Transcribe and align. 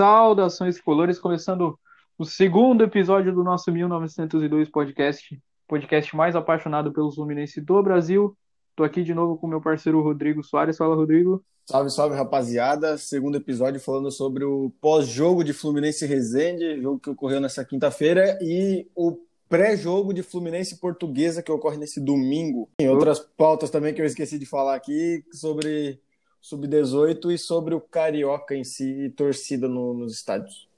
Saudações 0.00 0.80
colores, 0.80 1.18
começando 1.18 1.78
o 2.16 2.24
segundo 2.24 2.82
episódio 2.82 3.34
do 3.34 3.44
nosso 3.44 3.70
1902 3.70 4.70
podcast, 4.70 5.38
podcast 5.68 6.16
mais 6.16 6.34
apaixonado 6.34 6.90
pelo 6.90 7.12
Fluminense 7.12 7.60
do 7.60 7.82
Brasil. 7.82 8.34
Tô 8.74 8.82
aqui 8.82 9.02
de 9.02 9.12
novo 9.12 9.36
com 9.36 9.46
meu 9.46 9.60
parceiro 9.60 10.00
Rodrigo 10.00 10.42
Soares. 10.42 10.78
Fala, 10.78 10.96
Rodrigo. 10.96 11.44
Salve, 11.66 11.90
salve, 11.90 12.16
rapaziada. 12.16 12.96
Segundo 12.96 13.36
episódio 13.36 13.78
falando 13.78 14.10
sobre 14.10 14.42
o 14.42 14.72
pós-jogo 14.80 15.44
de 15.44 15.52
Fluminense 15.52 16.06
Resende, 16.06 16.80
jogo 16.80 16.98
que 16.98 17.10
ocorreu 17.10 17.38
nessa 17.38 17.62
quinta-feira, 17.62 18.38
e 18.40 18.88
o 18.96 19.18
pré-jogo 19.50 20.14
de 20.14 20.22
Fluminense 20.22 20.80
Portuguesa 20.80 21.42
que 21.42 21.52
ocorre 21.52 21.76
nesse 21.76 22.00
domingo. 22.00 22.70
Tem 22.78 22.88
outras 22.88 23.18
pautas 23.18 23.68
também 23.68 23.92
que 23.92 24.00
eu 24.00 24.06
esqueci 24.06 24.38
de 24.38 24.46
falar 24.46 24.76
aqui 24.76 25.22
sobre 25.30 26.00
sub-18 26.40 27.32
e 27.32 27.38
sobre 27.38 27.74
o 27.74 27.80
Carioca 27.80 28.54
em 28.54 28.64
si 28.64 29.04
e 29.04 29.10
torcida 29.10 29.68
no, 29.68 29.94
nos 29.94 30.14
estádios. 30.14 30.68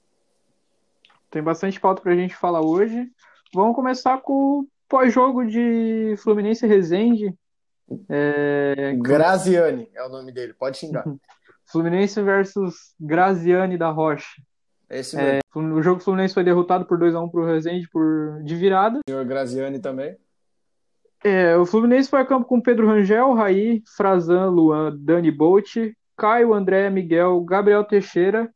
Tem 1.31 1.41
bastante 1.41 1.79
pauta 1.79 2.01
pra 2.01 2.15
gente 2.15 2.35
falar 2.35 2.61
hoje. 2.61 3.09
Vamos 3.53 3.75
começar 3.75 4.21
com 4.21 4.59
o 4.59 4.67
pós-jogo 4.87 5.45
de 5.45 6.15
Fluminense 6.17 6.67
Resende. 6.67 7.33
É... 8.09 8.95
Graziani 8.97 9.89
é 9.93 10.03
o 10.03 10.09
nome 10.09 10.31
dele, 10.31 10.53
pode 10.53 10.77
xingar. 10.77 11.03
Fluminense 11.65 12.21
versus 12.21 12.93
Graziani 12.99 13.77
da 13.77 13.89
Rocha. 13.89 14.41
É 14.89 14.99
esse 14.99 15.15
mesmo. 15.15 15.39
É, 15.55 15.57
o 15.57 15.81
jogo 15.81 15.97
do 15.97 16.03
Fluminense 16.03 16.33
foi 16.33 16.43
derrotado 16.43 16.85
por 16.85 16.99
2x1 16.99 17.31
pro 17.31 17.45
Resende 17.45 17.89
por, 17.89 18.43
de 18.43 18.55
virada. 18.55 18.99
O 18.99 19.09
senhor 19.09 19.25
Graziani 19.25 19.79
também. 19.79 20.15
É, 21.23 21.55
o 21.57 21.65
Fluminense 21.65 22.09
foi 22.09 22.19
a 22.19 22.25
campo 22.25 22.45
com 22.45 22.61
Pedro 22.61 22.87
Rangel, 22.87 23.33
Raí, 23.33 23.81
Frazan, 23.95 24.49
Luan, 24.49 24.95
Dani 24.99 25.31
Bolt, 25.31 25.75
Caio, 26.17 26.53
André, 26.53 26.89
Miguel, 26.89 27.41
Gabriel 27.41 27.83
Teixeira, 27.83 28.53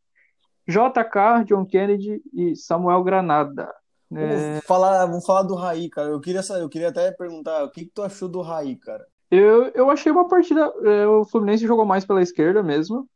JK, 0.68 1.46
John 1.46 1.66
Kennedy 1.66 2.22
e 2.34 2.56
Samuel 2.56 3.04
Granada. 3.04 3.74
É... 4.14 4.50
Vamos, 4.50 4.66
falar, 4.66 5.06
vamos 5.06 5.26
falar 5.26 5.44
do 5.44 5.56
Raí, 5.56 5.90
cara. 5.90 6.10
Eu 6.10 6.20
queria, 6.20 6.42
eu 6.60 6.70
queria 6.70 6.90
até 6.90 7.12
perguntar 7.12 7.64
o 7.64 7.72
que, 7.72 7.86
que 7.86 7.92
tu 7.94 8.02
achou 8.02 8.28
do 8.28 8.42
Raí, 8.42 8.76
cara? 8.76 9.06
Eu, 9.30 9.68
eu 9.74 9.90
achei 9.90 10.12
uma 10.12 10.28
partida. 10.28 10.72
É, 10.84 11.08
o 11.08 11.26
Fluminense 11.26 11.68
jogou 11.68 11.86
mais 11.86 12.06
pela 12.06 12.22
esquerda 12.22 12.64
mesmo. 12.64 13.08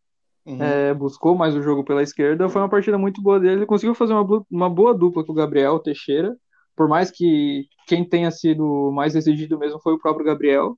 Uhum. 0.45 0.61
É, 0.61 0.93
buscou 0.93 1.35
mais 1.35 1.55
o 1.55 1.61
jogo 1.61 1.83
pela 1.83 2.03
esquerda. 2.03 2.49
Foi 2.49 2.61
uma 2.61 2.69
partida 2.69 2.97
muito 2.97 3.21
boa 3.21 3.39
dele. 3.39 3.55
Ele 3.55 3.65
conseguiu 3.65 3.95
fazer 3.95 4.13
uma, 4.13 4.45
uma 4.49 4.69
boa 4.69 4.93
dupla 4.93 5.23
com 5.23 5.31
o 5.31 5.35
Gabriel 5.35 5.79
Teixeira. 5.79 6.35
Por 6.81 6.87
mais 6.87 7.11
que 7.11 7.67
quem 7.85 8.03
tenha 8.03 8.31
sido 8.31 8.91
mais 8.91 9.13
decidido 9.13 9.55
mesmo 9.55 9.79
foi 9.79 9.93
o 9.93 9.99
próprio 9.99 10.25
Gabriel. 10.25 10.75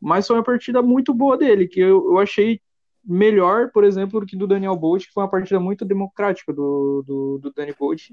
Mas 0.00 0.24
foi 0.24 0.36
uma 0.36 0.44
partida 0.44 0.80
muito 0.80 1.12
boa 1.12 1.36
dele, 1.36 1.66
que 1.66 1.80
eu, 1.80 2.12
eu 2.12 2.18
achei 2.20 2.60
melhor, 3.04 3.72
por 3.72 3.82
exemplo, 3.82 4.20
do 4.20 4.26
que 4.26 4.36
do 4.36 4.46
Daniel 4.46 4.76
Bolt, 4.76 5.06
que 5.06 5.12
foi 5.12 5.24
uma 5.24 5.28
partida 5.28 5.58
muito 5.58 5.84
democrática 5.84 6.52
do, 6.52 7.02
do, 7.04 7.38
do 7.38 7.52
Dani 7.52 7.74
Bolt, 7.76 8.10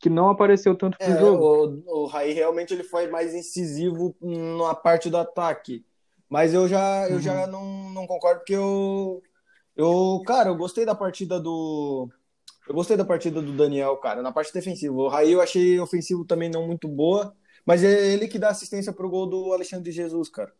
que 0.00 0.10
não 0.10 0.28
apareceu 0.28 0.74
tanto 0.74 0.98
no 1.00 1.14
é, 1.14 1.16
jogo. 1.16 1.84
O, 1.86 2.02
o 2.02 2.06
Raí 2.06 2.32
realmente 2.32 2.74
ele 2.74 2.82
foi 2.82 3.06
mais 3.06 3.32
incisivo 3.32 4.12
na 4.20 4.74
parte 4.74 5.08
do 5.08 5.16
ataque. 5.16 5.86
Mas 6.28 6.52
eu 6.52 6.66
já, 6.66 7.08
eu 7.08 7.18
uhum. 7.18 7.22
já 7.22 7.46
não, 7.46 7.88
não 7.90 8.04
concordo, 8.04 8.40
porque 8.40 8.54
eu, 8.56 9.22
eu, 9.76 10.20
cara, 10.26 10.48
eu 10.48 10.56
gostei 10.56 10.84
da 10.84 10.96
partida 10.96 11.38
do. 11.38 12.10
Eu 12.68 12.74
gostei 12.74 12.96
da 12.96 13.04
partida 13.04 13.42
do 13.42 13.52
Daniel, 13.52 13.96
cara, 13.96 14.22
na 14.22 14.32
parte 14.32 14.52
defensiva. 14.52 14.94
O 14.94 15.08
Raí 15.08 15.32
eu 15.32 15.40
achei 15.40 15.78
ofensivo 15.78 16.24
também 16.24 16.50
não 16.50 16.66
muito 16.66 16.88
boa, 16.88 17.34
mas 17.64 17.84
é 17.84 18.12
ele 18.12 18.26
que 18.26 18.38
dá 18.38 18.48
assistência 18.48 18.92
pro 18.92 19.08
gol 19.08 19.26
do 19.26 19.52
Alexandre 19.52 19.84
de 19.84 19.92
Jesus, 19.92 20.28
cara. 20.28 20.52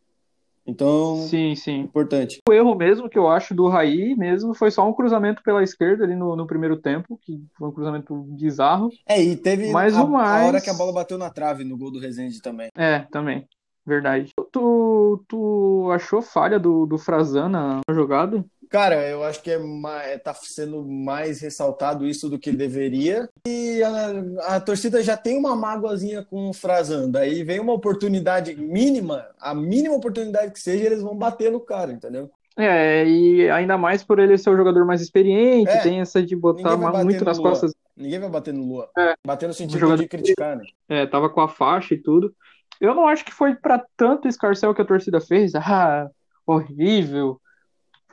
Então, 0.66 1.16
sim, 1.28 1.54
sim. 1.54 1.80
importante. 1.80 2.40
O 2.48 2.52
erro 2.52 2.74
mesmo 2.74 3.08
que 3.08 3.18
eu 3.18 3.28
acho 3.28 3.54
do 3.54 3.68
Raí 3.68 4.14
mesmo 4.16 4.54
foi 4.54 4.70
só 4.70 4.88
um 4.88 4.94
cruzamento 4.94 5.42
pela 5.42 5.62
esquerda 5.62 6.04
ali 6.04 6.16
no, 6.16 6.34
no 6.34 6.46
primeiro 6.46 6.76
tempo, 6.78 7.18
que 7.22 7.44
foi 7.56 7.68
um 7.68 7.72
cruzamento 7.72 8.14
bizarro. 8.14 8.88
É, 9.06 9.22
e 9.22 9.36
teve 9.36 9.70
mais 9.70 9.94
a, 9.94 10.06
mais... 10.06 10.44
a 10.44 10.46
hora 10.46 10.60
que 10.60 10.70
a 10.70 10.74
bola 10.74 10.92
bateu 10.92 11.18
na 11.18 11.28
trave 11.28 11.64
no 11.64 11.76
gol 11.76 11.90
do 11.90 11.98
Rezende 11.98 12.40
também. 12.40 12.70
É, 12.74 13.00
também. 13.10 13.46
Verdade. 13.86 14.32
Tu, 14.50 15.24
tu 15.28 15.90
achou 15.92 16.22
falha 16.22 16.58
do, 16.58 16.86
do 16.86 16.96
Frazan 16.96 17.50
na 17.50 17.80
jogada? 17.90 18.42
Cara, 18.74 19.08
eu 19.08 19.22
acho 19.22 19.40
que 19.40 19.52
é 19.52 19.56
mais, 19.56 20.20
tá 20.20 20.34
sendo 20.34 20.84
mais 20.84 21.40
ressaltado 21.40 22.04
isso 22.04 22.28
do 22.28 22.40
que 22.40 22.50
deveria. 22.50 23.28
E 23.46 23.80
a, 23.84 24.56
a 24.56 24.60
torcida 24.60 25.00
já 25.00 25.16
tem 25.16 25.38
uma 25.38 25.54
mágoazinha 25.54 26.24
com 26.24 26.50
o 26.50 26.52
Frazan. 26.52 27.08
Daí 27.08 27.44
vem 27.44 27.60
uma 27.60 27.72
oportunidade 27.72 28.56
mínima, 28.56 29.28
a 29.40 29.54
mínima 29.54 29.94
oportunidade 29.94 30.50
que 30.50 30.58
seja, 30.58 30.86
eles 30.86 31.02
vão 31.02 31.16
bater 31.16 31.52
no 31.52 31.60
cara, 31.60 31.92
entendeu? 31.92 32.28
É, 32.56 33.06
e 33.06 33.48
ainda 33.48 33.78
mais 33.78 34.02
por 34.02 34.18
ele 34.18 34.36
ser 34.36 34.50
o 34.50 34.56
jogador 34.56 34.84
mais 34.84 35.00
experiente, 35.00 35.70
é, 35.70 35.78
tem 35.78 36.00
essa 36.00 36.20
de 36.20 36.34
botar 36.34 36.76
muito 36.76 37.24
nas 37.24 37.38
Lua. 37.38 37.50
costas. 37.50 37.72
Ninguém 37.96 38.18
vai 38.18 38.28
bater 38.28 38.52
no 38.52 38.66
Lua. 38.66 38.90
É, 38.98 39.14
bater 39.24 39.46
no 39.46 39.54
sentido 39.54 39.78
jogador... 39.78 40.02
de 40.02 40.08
criticar, 40.08 40.56
né? 40.56 40.64
É, 40.88 41.06
tava 41.06 41.30
com 41.30 41.40
a 41.40 41.46
faixa 41.46 41.94
e 41.94 42.02
tudo. 42.02 42.34
Eu 42.80 42.92
não 42.92 43.06
acho 43.06 43.24
que 43.24 43.32
foi 43.32 43.54
para 43.54 43.84
tanto 43.96 44.26
escarcel 44.26 44.74
que 44.74 44.82
a 44.82 44.84
torcida 44.84 45.20
fez. 45.20 45.52
Ah, 45.54 46.08
horrível 46.44 47.40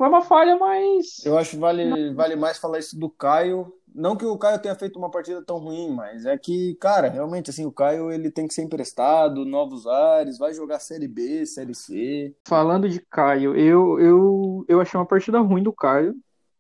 foi 0.01 0.09
uma 0.09 0.23
falha, 0.23 0.57
mas. 0.57 1.23
Eu 1.23 1.37
acho 1.37 1.51
que 1.51 1.57
vale, 1.57 2.11
vale 2.15 2.35
mais 2.35 2.57
falar 2.57 2.79
isso 2.79 2.97
do 2.99 3.07
Caio. 3.07 3.71
Não 3.93 4.15
que 4.15 4.25
o 4.25 4.35
Caio 4.35 4.59
tenha 4.59 4.73
feito 4.73 4.97
uma 4.97 5.11
partida 5.11 5.43
tão 5.43 5.59
ruim, 5.59 5.93
mas 5.93 6.25
é 6.25 6.35
que, 6.39 6.73
cara, 6.81 7.07
realmente, 7.07 7.51
assim, 7.51 7.67
o 7.67 7.71
Caio 7.71 8.11
ele 8.11 8.31
tem 8.31 8.47
que 8.47 8.53
ser 8.55 8.63
emprestado, 8.63 9.45
novos 9.45 9.85
ares, 9.85 10.39
vai 10.39 10.55
jogar 10.55 10.79
Série 10.79 11.07
B, 11.07 11.45
Série 11.45 11.75
C. 11.75 12.35
Falando 12.47 12.89
de 12.89 12.99
Caio, 12.99 13.55
eu, 13.55 13.99
eu, 13.99 14.65
eu 14.67 14.81
achei 14.81 14.99
uma 14.99 15.05
partida 15.05 15.39
ruim 15.39 15.61
do 15.61 15.71
Caio. 15.71 16.15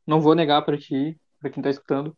Não 0.05 0.21
vou 0.21 0.35
negar 0.35 0.63
para 0.63 0.77
ti, 0.77 1.17
para 1.39 1.49
quem 1.49 1.63
tá 1.63 1.71
escutando, 1.71 2.15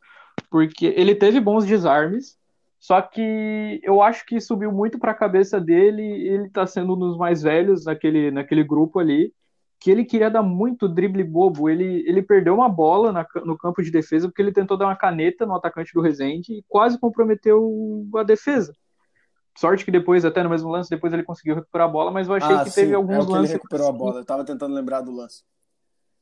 porque 0.51 0.87
ele 0.87 1.15
teve 1.15 1.39
bons 1.39 1.65
desarmes, 1.65 2.37
só 2.81 3.01
que 3.01 3.79
eu 3.81 4.01
acho 4.01 4.25
que 4.25 4.41
subiu 4.41 4.73
muito 4.73 4.99
para 4.99 5.11
a 5.11 5.15
cabeça 5.15 5.57
dele, 5.57 6.03
ele 6.03 6.49
tá 6.49 6.67
sendo 6.67 6.95
um 6.95 6.99
dos 6.99 7.17
mais 7.17 7.41
velhos 7.41 7.85
naquele, 7.85 8.29
naquele 8.29 8.63
grupo 8.65 8.99
ali 8.99 9.31
que 9.83 9.91
ele 9.91 10.05
queria 10.05 10.31
dar 10.31 10.41
muito 10.41 10.87
drible 10.87 11.25
bobo. 11.25 11.69
Ele, 11.69 12.05
ele 12.07 12.21
perdeu 12.21 12.55
uma 12.55 12.69
bola 12.69 13.11
na, 13.11 13.27
no 13.43 13.57
campo 13.57 13.83
de 13.83 13.91
defesa 13.91 14.29
porque 14.29 14.41
ele 14.41 14.53
tentou 14.53 14.77
dar 14.77 14.85
uma 14.85 14.95
caneta 14.95 15.45
no 15.45 15.53
atacante 15.53 15.93
do 15.93 15.99
Rezende 15.99 16.53
e 16.53 16.63
quase 16.69 16.97
comprometeu 16.97 18.07
a 18.15 18.23
defesa. 18.23 18.73
Sorte 19.57 19.83
que 19.83 19.91
depois, 19.91 20.23
até 20.23 20.41
no 20.41 20.49
mesmo 20.49 20.69
lance, 20.69 20.89
depois 20.89 21.11
ele 21.11 21.21
conseguiu 21.21 21.55
recuperar 21.55 21.89
a 21.89 21.91
bola, 21.91 22.11
mas 22.11 22.29
eu 22.29 22.33
achei 22.33 22.55
ah, 22.55 22.63
que 22.63 22.69
sim, 22.69 22.79
teve 22.79 22.95
alguns 22.95 23.27
é 23.27 23.29
lances. 23.29 23.49
Ele 23.49 23.57
recuperou 23.57 23.89
a 23.89 23.91
bola, 23.91 24.21
eu 24.21 24.25
tava 24.25 24.45
tentando 24.45 24.73
lembrar 24.73 25.01
do 25.01 25.11
lance. 25.11 25.43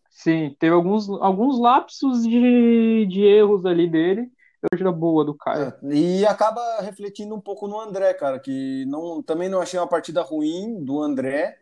Sim, 0.09 0.55
teve 0.57 0.73
alguns, 0.73 1.07
alguns 1.07 1.59
lapsos 1.59 2.23
de, 2.23 3.05
de 3.05 3.21
erros 3.23 3.63
ali 3.63 3.87
dele. 3.87 4.27
Partida 4.71 4.91
boa 4.91 5.23
do 5.23 5.35
Caio. 5.35 5.71
É, 5.83 5.93
e 5.93 6.25
acaba 6.25 6.61
refletindo 6.81 7.35
um 7.35 7.41
pouco 7.41 7.67
no 7.67 7.79
André, 7.79 8.11
cara, 8.15 8.39
que 8.39 8.85
não, 8.87 9.21
também 9.21 9.49
não 9.49 9.61
achei 9.61 9.79
uma 9.79 9.87
partida 9.87 10.23
ruim 10.23 10.83
do 10.83 10.99
André, 10.99 11.60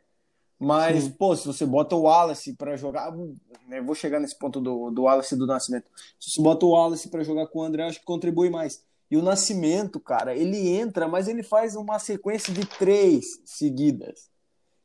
mas, 0.59 1.05
Sim. 1.05 1.11
pô, 1.11 1.33
se 1.35 1.47
você 1.47 1.65
bota 1.65 1.95
o 1.95 2.01
Wallace 2.01 2.53
para 2.53 2.75
jogar. 2.75 3.13
Eu 3.71 3.85
vou 3.85 3.95
chegar 3.95 4.19
nesse 4.19 4.37
ponto 4.37 4.59
do, 4.59 4.91
do 4.91 5.03
Wallace 5.03 5.35
do 5.35 5.47
Nascimento. 5.47 5.89
Se 6.19 6.31
você 6.31 6.41
bota 6.41 6.65
o 6.65 6.71
Wallace 6.71 7.07
para 7.07 7.23
jogar 7.23 7.47
com 7.47 7.59
o 7.59 7.63
André, 7.63 7.83
acho 7.83 7.99
que 7.99 8.05
contribui 8.05 8.49
mais. 8.49 8.83
E 9.09 9.15
o 9.15 9.21
Nascimento, 9.21 9.99
cara, 9.99 10.35
ele 10.35 10.69
entra, 10.69 11.07
mas 11.07 11.27
ele 11.27 11.43
faz 11.43 11.75
uma 11.75 11.97
sequência 11.97 12.53
de 12.53 12.65
três 12.65 13.41
seguidas. 13.45 14.29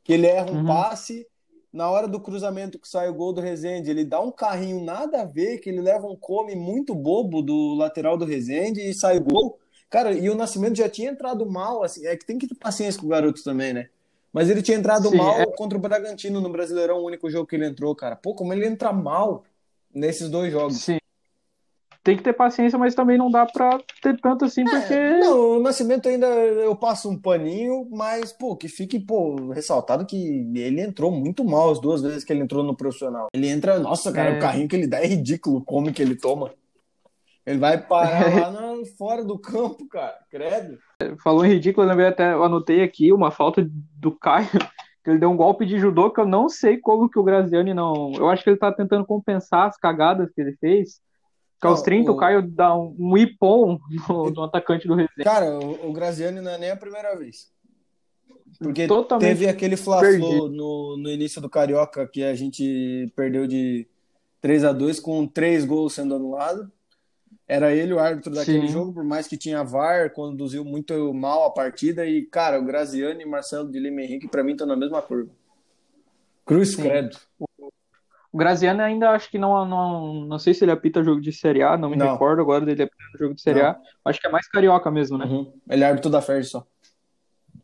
Que 0.03 0.13
ele 0.13 0.27
erra 0.27 0.49
um 0.49 0.59
uhum. 0.59 0.65
passe, 0.65 1.27
na 1.73 1.89
hora 1.89 2.07
do 2.07 2.21
cruzamento 2.21 2.79
que 2.79 2.87
sai 2.87 3.09
o 3.09 3.13
gol 3.13 3.33
do 3.33 3.41
Rezende, 3.41 3.91
ele 3.91 4.05
dá 4.05 4.21
um 4.21 4.31
carrinho 4.31 4.81
nada 4.81 5.23
a 5.23 5.25
ver, 5.25 5.57
que 5.57 5.69
ele 5.69 5.81
leva 5.81 6.07
um 6.07 6.15
come 6.15 6.55
muito 6.55 6.95
bobo 6.95 7.41
do 7.41 7.73
lateral 7.73 8.17
do 8.17 8.23
Rezende 8.23 8.79
e 8.79 8.93
sai 8.93 9.17
o 9.17 9.23
gol. 9.23 9.59
Cara, 9.89 10.13
e 10.13 10.29
o 10.29 10.35
Nascimento 10.35 10.77
já 10.77 10.87
tinha 10.87 11.11
entrado 11.11 11.45
mal, 11.45 11.83
assim, 11.83 12.07
é 12.07 12.15
que 12.15 12.25
tem 12.25 12.37
que 12.37 12.47
ter 12.47 12.55
paciência 12.55 12.99
com 12.99 13.07
o 13.07 13.09
garoto 13.09 13.43
também, 13.43 13.73
né? 13.73 13.89
Mas 14.35 14.49
ele 14.49 14.61
tinha 14.61 14.77
entrado 14.77 15.07
Sim, 15.07 15.15
mal 15.15 15.39
é... 15.39 15.45
contra 15.45 15.77
o 15.77 15.81
Bragantino 15.81 16.41
no 16.41 16.49
Brasileirão, 16.49 16.97
o 16.97 17.05
único 17.05 17.29
jogo 17.29 17.47
que 17.47 17.55
ele 17.55 17.67
entrou, 17.67 17.95
cara. 17.95 18.17
Pô, 18.17 18.35
como 18.35 18.51
ele 18.51 18.67
entra 18.67 18.91
mal 18.91 19.45
nesses 19.93 20.29
dois 20.29 20.51
jogos. 20.51 20.75
Sim. 20.81 20.97
Tem 22.03 22.17
que 22.17 22.21
ter 22.21 22.33
paciência, 22.33 22.77
mas 22.77 22.93
também 22.93 23.17
não 23.17 23.31
dá 23.31 23.45
pra 23.45 23.79
ter 24.01 24.19
tanto 24.19 24.43
assim, 24.43 24.63
é, 24.63 24.65
porque. 24.65 25.09
Não, 25.19 25.51
o 25.51 25.59
Nascimento 25.61 26.09
ainda 26.09 26.27
eu 26.27 26.75
passo 26.75 27.09
um 27.09 27.17
paninho, 27.17 27.87
mas, 27.89 28.33
pô, 28.33 28.57
que 28.57 28.67
fique, 28.67 28.99
pô, 28.99 29.51
ressaltado 29.53 30.05
que 30.05 30.17
ele 30.53 30.81
entrou 30.81 31.09
muito 31.11 31.45
mal 31.45 31.71
as 31.71 31.79
duas 31.79 32.01
vezes 32.01 32.25
que 32.25 32.33
ele 32.33 32.41
entrou 32.41 32.61
no 32.61 32.75
profissional. 32.75 33.29
Ele 33.33 33.47
entra, 33.47 33.79
nossa, 33.79 34.11
cara, 34.11 34.31
é... 34.31 34.37
o 34.37 34.41
carrinho 34.41 34.67
que 34.67 34.75
ele 34.75 34.85
dá 34.85 34.99
é 34.99 35.07
ridículo, 35.07 35.63
como 35.63 35.93
que 35.93 36.01
ele 36.01 36.17
toma. 36.17 36.51
Ele 37.45 37.57
vai 37.57 37.81
parar 37.81 38.27
lá 38.51 38.51
no, 38.51 38.85
fora 38.85 39.23
do 39.23 39.39
campo, 39.39 39.87
cara. 39.87 40.19
Credo. 40.29 40.77
Falou 41.21 41.45
em 41.45 41.49
ridículo, 41.49 41.85
eu 41.85 41.89
lembrei 41.89 42.07
até, 42.07 42.33
eu 42.33 42.43
anotei 42.43 42.81
aqui 42.81 43.11
uma 43.11 43.31
falta 43.31 43.67
do 43.97 44.11
Caio, 44.11 44.47
que 45.03 45.09
ele 45.09 45.19
deu 45.19 45.29
um 45.29 45.35
golpe 45.35 45.65
de 45.65 45.77
judô 45.77 46.09
que 46.09 46.19
eu 46.19 46.25
não 46.25 46.47
sei 46.47 46.77
como 46.77 47.09
que 47.09 47.19
o 47.19 47.23
Graziani 47.23 47.73
não. 47.73 48.13
Eu 48.13 48.29
acho 48.29 48.43
que 48.43 48.49
ele 48.49 48.57
tá 48.57 48.71
tentando 48.71 49.05
compensar 49.05 49.67
as 49.67 49.77
cagadas 49.77 50.31
que 50.33 50.41
ele 50.41 50.55
fez. 50.59 51.01
Que 51.59 51.67
aos 51.67 51.81
30 51.81 52.11
o... 52.11 52.15
o 52.15 52.17
Caio 52.17 52.41
dá 52.41 52.75
um, 52.75 52.95
um 52.97 53.17
ipom 53.17 53.79
no, 54.07 54.29
no, 54.29 54.43
atacante 54.43 54.87
do 54.87 54.93
Resende. 54.93 55.23
Cara, 55.23 55.57
o, 55.57 55.89
o 55.89 55.93
Graziani 55.93 56.41
não 56.41 56.51
é 56.51 56.57
nem 56.57 56.71
a 56.71 56.77
primeira 56.77 57.15
vez. 57.17 57.49
Porque 58.59 58.87
Totalmente 58.87 59.27
teve 59.27 59.47
aquele 59.47 59.75
fla 59.75 60.01
no, 60.17 60.97
no 60.97 61.09
início 61.09 61.41
do 61.41 61.49
Carioca 61.49 62.07
que 62.07 62.23
a 62.23 62.33
gente 62.35 63.11
perdeu 63.15 63.47
de 63.47 63.87
3 64.41 64.63
a 64.63 64.71
2 64.71 64.99
com 64.99 65.27
três 65.27 65.65
gols 65.65 65.93
sendo 65.93 66.15
anulados. 66.15 66.67
Era 67.47 67.73
ele 67.73 67.93
o 67.93 67.99
árbitro 67.99 68.33
daquele 68.33 68.67
Sim. 68.67 68.73
jogo, 68.73 68.91
por 68.91 69.03
mais 69.03 69.27
que 69.27 69.37
tinha 69.37 69.63
VAR, 69.63 70.11
conduziu 70.11 70.65
muito 70.65 71.13
mal 71.13 71.45
a 71.45 71.51
partida. 71.51 72.05
E, 72.05 72.23
cara, 72.23 72.59
o 72.59 72.65
Graziani 72.65 73.21
e 73.21 73.25
Marcelo 73.25 73.69
de 73.69 73.79
Lima 73.79 74.01
Henrique, 74.01 74.27
pra 74.27 74.43
mim, 74.43 74.53
estão 74.53 74.65
na 74.65 74.75
mesma 74.75 75.01
curva. 75.01 75.29
Cruz 76.43 76.75
Sim. 76.75 76.81
credo. 76.83 77.17
O 78.31 78.37
Graziano 78.37 78.81
ainda 78.81 79.11
acho 79.11 79.29
que 79.29 79.37
não, 79.37 79.65
não, 79.65 80.25
não 80.25 80.39
sei 80.39 80.53
se 80.53 80.65
ele 80.65 80.71
apita 80.71 81.03
jogo 81.03 81.21
de 81.21 81.31
Série 81.31 81.63
A, 81.63 81.77
não 81.77 81.89
me 81.89 81.95
Não. 81.95 82.11
recordo 82.11 82.41
agora 82.41 82.65
dele 82.65 82.83
apitando 82.83 83.17
jogo 83.17 83.33
de 83.33 83.41
Série 83.41 83.61
A. 83.61 83.79
Acho 84.03 84.19
que 84.19 84.27
é 84.27 84.29
mais 84.29 84.47
carioca 84.49 84.91
mesmo, 84.91 85.17
né? 85.17 85.25
Uhum. 85.25 85.53
Ele 85.69 85.83
é 85.83 85.87
árbitro 85.87 86.11
da 86.11 86.21
Ferdi 86.21 86.47
só. 86.47 86.65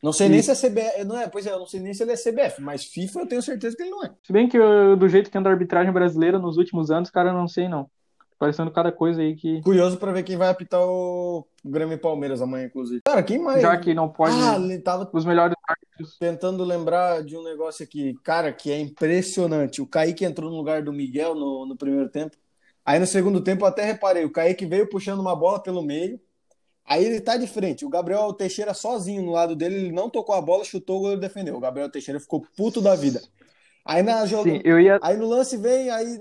Não 0.01 0.13
sei 0.13 0.29
nem 0.29 0.39
Isso. 0.39 0.55
se 0.55 0.65
é 0.65 0.69
CBF. 0.69 1.03
Não 1.03 1.17
é, 1.17 1.27
pois 1.27 1.45
é, 1.45 1.51
eu 1.51 1.59
não 1.59 1.65
sei 1.65 1.79
nem 1.79 1.93
se 1.93 2.01
ele 2.03 2.13
é 2.13 2.15
CBF, 2.15 2.61
mas 2.61 2.85
FIFA 2.85 3.19
eu 3.19 3.27
tenho 3.27 3.41
certeza 3.41 3.75
que 3.75 3.83
ele 3.83 3.91
não 3.91 4.03
é. 4.03 4.11
Se 4.23 4.31
bem 4.31 4.47
que 4.47 4.57
eu, 4.57 4.95
do 4.95 5.09
jeito 5.09 5.29
que 5.29 5.37
anda 5.37 5.49
a 5.49 5.51
arbitragem 5.51 5.91
brasileira 5.91 6.39
nos 6.39 6.57
últimos 6.57 6.89
anos, 6.89 7.09
cara, 7.09 7.29
eu 7.29 7.33
não 7.33 7.47
sei 7.47 7.67
não. 7.67 7.89
Parecendo 8.41 8.71
cada 8.71 8.91
coisa 8.91 9.21
aí 9.21 9.35
que. 9.35 9.61
Curioso 9.61 9.97
pra 9.97 10.11
ver 10.11 10.23
quem 10.23 10.35
vai 10.35 10.49
apitar 10.49 10.81
o 10.81 11.45
Grêmio 11.63 11.93
e 11.93 11.97
Palmeiras 11.99 12.41
amanhã, 12.41 12.65
inclusive. 12.65 12.99
Cara, 13.05 13.21
quem 13.21 13.37
mais? 13.37 13.61
Já 13.61 13.77
que 13.77 13.93
não 13.93 14.09
pode. 14.09 14.33
Ah, 14.35 14.55
ele 14.55 14.79
tava 14.79 15.07
Os 15.13 15.23
melhores 15.23 15.55
árbitros. 15.69 16.17
tentando 16.17 16.63
lembrar 16.63 17.23
de 17.23 17.37
um 17.37 17.43
negócio 17.43 17.83
aqui, 17.83 18.15
cara, 18.23 18.51
que 18.51 18.71
é 18.71 18.79
impressionante. 18.79 19.79
O 19.79 19.85
Kaique 19.85 20.25
entrou 20.25 20.49
no 20.49 20.57
lugar 20.57 20.81
do 20.81 20.91
Miguel 20.91 21.35
no, 21.35 21.67
no 21.67 21.77
primeiro 21.77 22.09
tempo. 22.09 22.35
Aí 22.83 22.97
no 22.97 23.05
segundo 23.05 23.41
tempo 23.41 23.63
eu 23.63 23.67
até 23.67 23.85
reparei, 23.85 24.25
o 24.25 24.31
Kaique 24.31 24.65
veio 24.65 24.89
puxando 24.89 25.19
uma 25.19 25.35
bola 25.35 25.61
pelo 25.61 25.83
meio. 25.83 26.19
Aí 26.83 27.05
ele 27.05 27.21
tá 27.21 27.37
de 27.37 27.45
frente. 27.45 27.85
O 27.85 27.89
Gabriel 27.89 28.33
Teixeira 28.33 28.73
sozinho 28.73 29.21
no 29.21 29.33
lado 29.33 29.55
dele, 29.55 29.75
ele 29.75 29.91
não 29.91 30.09
tocou 30.09 30.33
a 30.33 30.41
bola, 30.41 30.63
chutou, 30.63 30.97
o 30.97 31.01
goleiro 31.01 31.21
defendeu. 31.21 31.55
O 31.55 31.59
Gabriel 31.59 31.91
Teixeira 31.91 32.19
ficou 32.19 32.43
puto 32.57 32.81
da 32.81 32.95
vida. 32.95 33.21
Aí 33.83 34.03
na 34.03 34.25
jogo, 34.25 34.49
Sim, 34.49 34.61
eu 34.63 34.79
ia. 34.79 34.99
Aí 35.01 35.17
no 35.17 35.27
lance 35.27 35.57
vem, 35.57 35.89
aí, 35.89 36.19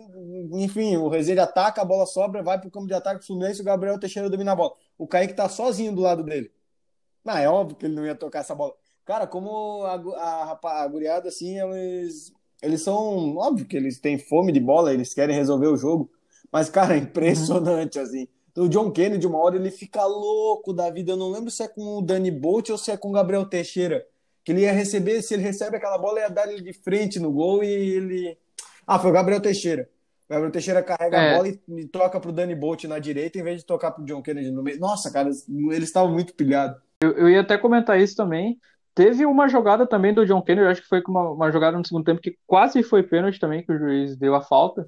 enfim, 0.52 0.96
o 0.96 1.08
Rezende 1.08 1.40
ataca, 1.40 1.82
a 1.82 1.84
bola 1.84 2.06
sobra, 2.06 2.42
vai 2.42 2.58
pro 2.60 2.70
campo 2.70 2.86
de 2.86 2.94
ataque 2.94 3.20
do 3.20 3.26
Fluminense, 3.26 3.60
o 3.60 3.64
Gabriel 3.64 3.98
Teixeira 3.98 4.30
domina 4.30 4.52
a 4.52 4.56
bola. 4.56 4.72
O 4.96 5.06
Kaique 5.06 5.34
tá 5.34 5.48
sozinho 5.48 5.94
do 5.94 6.00
lado 6.00 6.22
dele. 6.22 6.50
Não, 7.24 7.36
é 7.36 7.48
óbvio 7.48 7.76
que 7.76 7.86
ele 7.86 7.94
não 7.94 8.06
ia 8.06 8.14
tocar 8.14 8.40
essa 8.40 8.54
bola. 8.54 8.74
Cara, 9.04 9.26
como 9.26 9.82
a, 9.84 9.94
a, 9.94 10.44
rapa- 10.44 10.82
a 10.82 10.86
guriada, 10.88 11.28
assim, 11.28 11.58
eles, 11.60 12.32
eles 12.62 12.82
são. 12.82 13.36
Óbvio 13.36 13.66
que 13.66 13.76
eles 13.76 13.98
têm 14.00 14.18
fome 14.18 14.52
de 14.52 14.60
bola, 14.60 14.92
eles 14.94 15.12
querem 15.12 15.34
resolver 15.36 15.66
o 15.66 15.76
jogo. 15.76 16.10
Mas, 16.50 16.68
cara, 16.70 16.94
é 16.94 16.98
impressionante, 16.98 17.98
assim. 17.98 18.26
O 18.56 18.68
John 18.68 18.90
Kennedy, 18.90 19.26
uma 19.26 19.38
hora, 19.38 19.56
ele 19.56 19.70
fica 19.70 20.04
louco 20.04 20.72
da 20.72 20.90
vida. 20.90 21.12
Eu 21.12 21.16
não 21.16 21.30
lembro 21.30 21.50
se 21.50 21.62
é 21.62 21.68
com 21.68 21.98
o 21.98 22.02
Dani 22.02 22.30
Bolt 22.30 22.70
ou 22.70 22.78
se 22.78 22.90
é 22.90 22.96
com 22.96 23.08
o 23.10 23.12
Gabriel 23.12 23.44
Teixeira. 23.46 24.06
Que 24.44 24.52
ele 24.52 24.62
ia 24.62 24.72
receber, 24.72 25.20
se 25.22 25.34
ele 25.34 25.42
recebe 25.42 25.76
aquela 25.76 25.98
bola, 25.98 26.20
ia 26.20 26.28
dar 26.30 26.50
ele 26.50 26.62
de 26.62 26.72
frente 26.72 27.18
no 27.20 27.30
gol 27.30 27.62
e 27.62 27.66
ele. 27.68 28.38
Ah, 28.86 28.98
foi 28.98 29.10
o 29.10 29.14
Gabriel 29.14 29.40
Teixeira. 29.40 29.88
O 30.28 30.32
Gabriel 30.32 30.52
Teixeira 30.52 30.82
carrega 30.82 31.16
É. 31.16 31.32
a 31.32 31.36
bola 31.36 31.48
e, 31.48 31.60
e 31.76 31.86
toca 31.86 32.18
pro 32.20 32.32
Dani 32.32 32.54
Bolt 32.54 32.84
na 32.84 32.98
direita 32.98 33.38
em 33.38 33.42
vez 33.42 33.60
de 33.60 33.66
tocar 33.66 33.90
pro 33.90 34.04
John 34.04 34.22
Kennedy 34.22 34.50
no 34.50 34.62
meio. 34.62 34.78
Nossa, 34.80 35.10
cara, 35.12 35.28
eles 35.28 35.48
estavam 35.88 36.12
muito 36.12 36.34
pilhados. 36.34 36.80
Eu, 37.02 37.12
eu 37.12 37.28
ia 37.28 37.40
até 37.40 37.58
comentar 37.58 38.00
isso 38.00 38.16
também. 38.16 38.58
Teve 38.94 39.24
uma 39.26 39.48
jogada 39.48 39.86
também 39.86 40.12
do 40.12 40.26
John 40.26 40.42
Kennedy, 40.42 40.66
acho 40.68 40.82
que 40.82 40.88
foi 40.88 41.02
uma, 41.06 41.30
uma 41.30 41.50
jogada 41.52 41.76
no 41.78 41.86
segundo 41.86 42.04
tempo 42.04 42.20
que 42.20 42.36
quase 42.46 42.82
foi 42.82 43.02
pênalti 43.02 43.38
também, 43.38 43.64
que 43.64 43.72
o 43.72 43.78
juiz 43.78 44.16
deu 44.16 44.34
a 44.34 44.40
falta. 44.40 44.86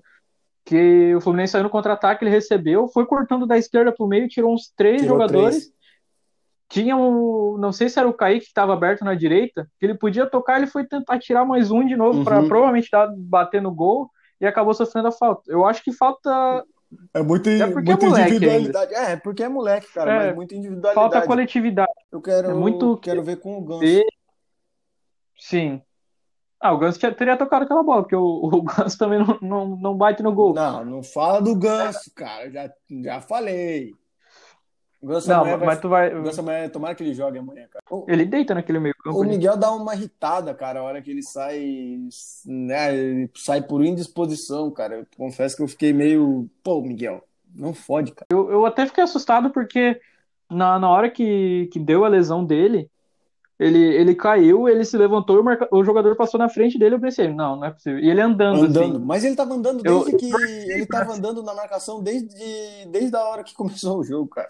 Que 0.64 1.14
o 1.14 1.20
Fluminense 1.20 1.52
saiu 1.52 1.64
no 1.64 1.70
contra-ataque, 1.70 2.22
ele 2.24 2.30
recebeu, 2.30 2.86
foi 2.88 3.04
cortando 3.06 3.46
da 3.46 3.58
esquerda 3.58 3.92
pro 3.92 4.06
meio, 4.06 4.28
tirou 4.28 4.52
uns 4.54 4.72
três 4.76 5.02
Tirou 5.02 5.16
jogadores. 5.18 5.56
três. 5.56 5.72
Tinha 6.72 6.96
um, 6.96 7.58
não 7.58 7.70
sei 7.70 7.90
se 7.90 7.98
era 7.98 8.08
o 8.08 8.14
Kaique 8.14 8.40
que 8.40 8.46
estava 8.46 8.72
aberto 8.72 9.04
na 9.04 9.14
direita, 9.14 9.68
que 9.78 9.84
ele 9.84 9.94
podia 9.94 10.24
tocar, 10.24 10.56
ele 10.56 10.66
foi 10.66 10.86
tentar 10.86 11.18
tirar 11.18 11.44
mais 11.44 11.70
um 11.70 11.84
de 11.86 11.94
novo 11.94 12.24
para 12.24 12.40
Uhum. 12.40 12.48
provavelmente 12.48 12.88
dar, 12.90 13.12
bater 13.14 13.60
no 13.60 13.70
gol 13.70 14.10
e 14.40 14.46
acabou 14.46 14.72
sofrendo 14.72 15.08
a 15.08 15.12
falta. 15.12 15.42
Eu 15.52 15.66
acho 15.66 15.84
que 15.84 15.92
falta 15.92 16.64
É 17.12 17.22
muito, 17.22 17.46
É 17.50 17.66
porque 17.70 17.90
muita 17.90 18.06
é 18.06 18.08
individualidade. 18.22 18.94
É, 18.94 19.12
é 19.12 19.16
porque 19.16 19.42
é 19.42 19.48
moleque, 19.50 19.92
cara, 19.92 20.10
É, 20.12 20.26
mas 20.28 20.34
muita 20.34 20.54
individualidade. 20.54 20.94
falta 20.94 21.26
coletividade. 21.26 21.92
Eu 22.10 22.22
quero, 22.22 22.50
é 22.50 22.54
muito- 22.54 22.96
quero 22.96 23.22
ver 23.22 23.36
com 23.36 23.58
o 23.58 23.62
Ganso. 23.62 23.84
E- 23.84 24.06
Sim. 25.38 25.82
Ah, 26.58 26.72
o 26.72 26.78
Ganso 26.78 26.98
teria 27.14 27.36
tocado 27.36 27.64
aquela 27.64 27.82
bola, 27.82 28.02
porque 28.02 28.16
o, 28.16 28.22
o 28.50 28.62
Ganso 28.62 28.96
também 28.96 29.18
não, 29.18 29.38
não, 29.42 29.76
não 29.76 29.94
bate 29.96 30.22
no 30.22 30.32
gol. 30.32 30.54
Não, 30.54 30.84
não 30.84 31.02
fala 31.02 31.42
do 31.42 31.54
Ganso, 31.54 32.10
cara. 32.14 32.50
Já, 32.50 32.70
já 33.02 33.20
falei. 33.20 33.92
Ganso 35.02 35.28
Não, 35.28 35.40
amanhã 35.40 35.56
vai- 35.56 35.66
mas 35.66 35.80
tu 35.80 35.88
vai. 35.88 36.10
Ganso 36.22 36.40
amanhã, 36.40 36.68
tomara 36.68 36.94
que 36.94 37.02
ele 37.02 37.12
jogue 37.14 37.36
amanhã, 37.38 37.66
cara. 37.68 37.82
O, 37.90 38.04
Ele 38.08 38.24
deita 38.24 38.54
naquele 38.54 38.78
meio 38.78 38.94
campo. 39.02 39.18
o. 39.18 39.24
Miguel 39.24 39.56
dá 39.56 39.72
uma 39.72 39.94
irritada, 39.94 40.54
cara, 40.54 40.78
a 40.80 40.82
hora 40.84 41.02
que 41.02 41.10
ele 41.10 41.22
sai, 41.22 41.98
né, 42.46 42.94
ele 42.96 43.30
sai 43.34 43.62
por 43.62 43.84
indisposição, 43.84 44.70
cara. 44.70 44.98
Eu 45.00 45.06
confesso 45.16 45.56
que 45.56 45.62
eu 45.62 45.68
fiquei 45.68 45.92
meio, 45.92 46.48
pô, 46.62 46.80
Miguel, 46.80 47.24
não 47.52 47.74
fode, 47.74 48.12
cara. 48.12 48.26
Eu, 48.30 48.48
eu 48.50 48.64
até 48.64 48.86
fiquei 48.86 49.02
assustado 49.02 49.50
porque 49.50 50.00
na, 50.48 50.78
na 50.78 50.88
hora 50.88 51.10
que, 51.10 51.68
que 51.72 51.80
deu 51.80 52.04
a 52.04 52.08
lesão 52.08 52.44
dele, 52.44 52.88
ele, 53.58 53.78
ele 53.82 54.14
caiu, 54.14 54.68
ele 54.68 54.84
se 54.84 54.96
levantou 54.96 55.36
e 55.36 55.40
o, 55.40 55.44
marca- 55.44 55.68
o 55.72 55.84
jogador 55.84 56.14
passou 56.16 56.38
na 56.38 56.48
frente 56.48 56.78
dele. 56.78 56.94
Eu 56.94 57.00
pensei, 57.00 57.26
não, 57.28 57.56
não 57.56 57.64
é 57.64 57.70
possível. 57.70 57.98
E 57.98 58.08
ele 58.08 58.20
andando, 58.20 58.64
Andando, 58.64 58.96
assim. 58.96 59.04
mas 59.04 59.24
ele 59.24 59.34
tava 59.36 59.54
andando 59.54 59.84
Eu- 59.84 60.04
desde 60.04 60.16
que 60.16 60.30
ele 60.70 60.86
tava 60.86 61.12
andando 61.12 61.42
na 61.42 61.54
marcação 61.54 62.00
desde, 62.02 62.34
desde 62.88 63.16
a 63.16 63.24
hora 63.24 63.42
que 63.42 63.54
começou 63.54 63.98
o 63.98 64.04
jogo, 64.04 64.28
cara. 64.28 64.48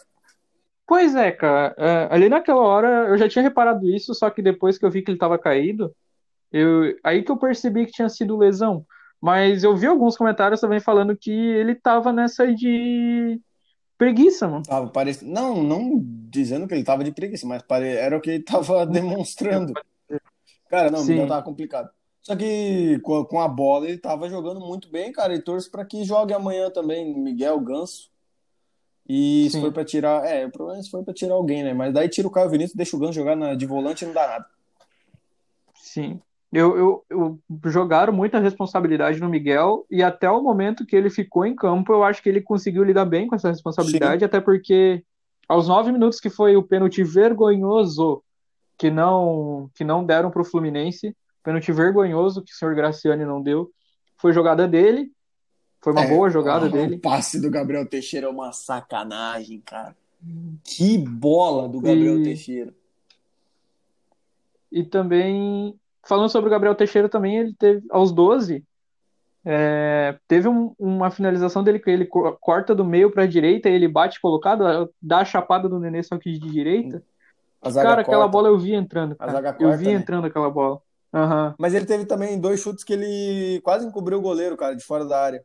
Pois 0.86 1.14
é, 1.14 1.30
cara. 1.30 1.74
É, 1.78 2.08
ali 2.10 2.28
naquela 2.28 2.60
hora 2.60 3.08
eu 3.08 3.18
já 3.18 3.28
tinha 3.28 3.42
reparado 3.42 3.88
isso, 3.88 4.14
só 4.14 4.30
que 4.30 4.42
depois 4.42 4.78
que 4.78 4.84
eu 4.84 4.90
vi 4.90 5.02
que 5.02 5.10
ele 5.10 5.18
tava 5.18 5.38
caído, 5.38 5.94
eu, 6.50 6.96
aí 7.02 7.22
que 7.22 7.30
eu 7.30 7.36
percebi 7.36 7.86
que 7.86 7.92
tinha 7.92 8.08
sido 8.08 8.36
lesão. 8.36 8.84
Mas 9.20 9.62
eu 9.62 9.76
vi 9.76 9.86
alguns 9.86 10.16
comentários 10.16 10.60
também 10.60 10.80
falando 10.80 11.16
que 11.16 11.30
ele 11.30 11.74
tava 11.74 12.12
nessa 12.12 12.52
de 12.52 13.40
preguiça, 13.96 14.48
mano. 14.48 14.64
Tava. 14.64 14.90
Não, 15.22 15.62
não 15.62 16.00
dizendo 16.28 16.66
que 16.66 16.74
ele 16.74 16.82
tava 16.82 17.04
de 17.04 17.12
preguiça, 17.12 17.46
mas 17.46 17.62
pare... 17.62 17.88
era 17.88 18.16
o 18.16 18.20
que 18.20 18.30
ele 18.30 18.42
tava 18.42 18.84
demonstrando. 18.86 19.72
Cara, 20.68 20.90
não, 20.90 21.00
o 21.00 21.02
Sim. 21.02 21.12
Miguel 21.12 21.28
tava 21.28 21.42
complicado. 21.42 21.90
Só 22.20 22.36
que 22.36 22.98
com 23.02 23.24
com 23.24 23.40
a 23.40 23.48
bola 23.48 23.88
ele 23.88 23.98
tava 23.98 24.28
jogando 24.28 24.60
muito 24.60 24.90
bem, 24.90 25.12
cara, 25.12 25.34
e 25.34 25.42
torço 25.42 25.70
pra 25.70 25.84
que 25.84 26.04
jogue 26.04 26.34
amanhã 26.34 26.70
também, 26.70 27.16
Miguel 27.16 27.58
Ganso. 27.60 28.11
E 29.08 29.44
se 29.50 29.56
Sim. 29.56 29.60
for 29.62 29.72
pra 29.72 29.84
tirar. 29.84 30.24
É, 30.24 30.46
o 30.46 30.50
problema 30.50 30.78
é 30.78 30.82
se 30.82 30.90
for 30.90 31.04
pra 31.04 31.12
tirar 31.12 31.34
alguém, 31.34 31.62
né? 31.62 31.74
Mas 31.74 31.92
daí 31.92 32.08
tira 32.08 32.28
o 32.28 32.30
Caio 32.30 32.48
Vinícius, 32.50 32.76
deixa 32.76 32.96
o 32.96 33.00
Ganso 33.00 33.12
jogar 33.14 33.34
na- 33.36 33.54
de 33.54 33.66
volante 33.66 34.04
e 34.04 34.06
não 34.06 34.14
dá 34.14 34.26
nada. 34.26 34.46
Sim. 35.74 36.20
Eu, 36.52 36.76
eu, 36.76 37.04
eu 37.10 37.38
jogaram 37.70 38.12
muita 38.12 38.38
responsabilidade 38.38 39.18
no 39.18 39.28
Miguel 39.28 39.86
e 39.90 40.02
até 40.02 40.30
o 40.30 40.42
momento 40.42 40.84
que 40.84 40.94
ele 40.94 41.08
ficou 41.08 41.46
em 41.46 41.54
campo, 41.54 41.92
eu 41.92 42.04
acho 42.04 42.22
que 42.22 42.28
ele 42.28 42.42
conseguiu 42.42 42.84
lidar 42.84 43.06
bem 43.06 43.26
com 43.26 43.34
essa 43.34 43.48
responsabilidade, 43.48 44.22
até 44.24 44.38
porque 44.38 45.02
aos 45.48 45.66
nove 45.66 45.90
minutos 45.90 46.20
que 46.20 46.28
foi 46.28 46.54
o 46.54 46.62
pênalti 46.62 47.02
vergonhoso 47.02 48.22
que 48.78 48.90
não 48.90 49.70
que 49.74 49.82
não 49.82 50.04
deram 50.04 50.30
para 50.30 50.42
o 50.42 50.44
Fluminense, 50.44 51.16
pênalti 51.42 51.72
vergonhoso 51.72 52.42
que 52.42 52.52
o 52.52 52.54
senhor 52.54 52.74
Graciani 52.74 53.24
não 53.24 53.42
deu, 53.42 53.70
foi 54.18 54.34
jogada 54.34 54.68
dele, 54.68 55.10
foi 55.82 55.92
uma 55.92 56.04
É, 56.04 56.08
boa 56.08 56.30
jogada 56.30 56.66
o 56.66 56.70
dele. 56.70 56.96
passe 56.98 57.40
do 57.40 57.50
Gabriel 57.50 57.86
Teixeira 57.86 58.26
é 58.26 58.30
uma 58.30 58.52
sacanagem, 58.52 59.60
cara. 59.60 59.94
Que 60.64 60.96
bola 60.96 61.68
do 61.68 61.80
Gabriel 61.80 62.20
E- 62.20 62.22
Teixeira. 62.22 62.72
E 64.70 64.82
também, 64.84 65.74
falando 66.06 66.28
sobre 66.30 66.48
o 66.48 66.50
Gabriel 66.50 66.74
Teixeira 66.74 67.08
também, 67.08 67.36
ele 67.36 67.54
teve, 67.58 67.84
aos 67.90 68.10
12, 68.12 68.64
é, 69.44 70.16
teve 70.28 70.48
um- 70.48 70.74
uma 70.78 71.10
finalização 71.10 71.62
dele 71.62 71.78
que 71.78 71.90
ele 71.90 72.06
co- 72.06 72.32
corta 72.40 72.74
do 72.74 72.84
meio 72.84 73.10
para 73.10 73.24
a 73.24 73.26
direita 73.26 73.68
e 73.68 73.74
ele 73.74 73.88
bate 73.88 74.20
colocado, 74.20 74.90
dá 75.00 75.18
a 75.18 75.24
chapada 75.24 75.68
do 75.68 75.78
Nenê, 75.78 76.02
só 76.02 76.16
que 76.16 76.32
de 76.32 76.38
direita. 76.38 77.02
Cara, 77.60 78.00
aquela 78.00 78.04
corta. 78.22 78.28
bola 78.28 78.48
eu 78.48 78.58
vi 78.58 78.72
entrando, 78.74 79.12
A 79.12 79.16
cara. 79.16 79.32
zaga 79.32 79.48
Eu 79.60 79.68
corta, 79.68 79.76
vi 79.76 79.86
né? 79.86 79.92
entrando 79.92 80.26
aquela 80.26 80.50
bola. 80.50 80.80
Aham. 81.14 81.54
Mas 81.58 81.74
ele 81.74 81.84
teve 81.84 82.06
também 82.06 82.40
dois 82.40 82.60
chutes 82.60 82.82
que 82.82 82.92
ele 82.94 83.60
quase 83.62 83.86
encobriu 83.86 84.18
o 84.18 84.22
goleiro, 84.22 84.56
cara, 84.56 84.74
de 84.74 84.82
fora 84.82 85.04
da 85.04 85.20
área. 85.22 85.44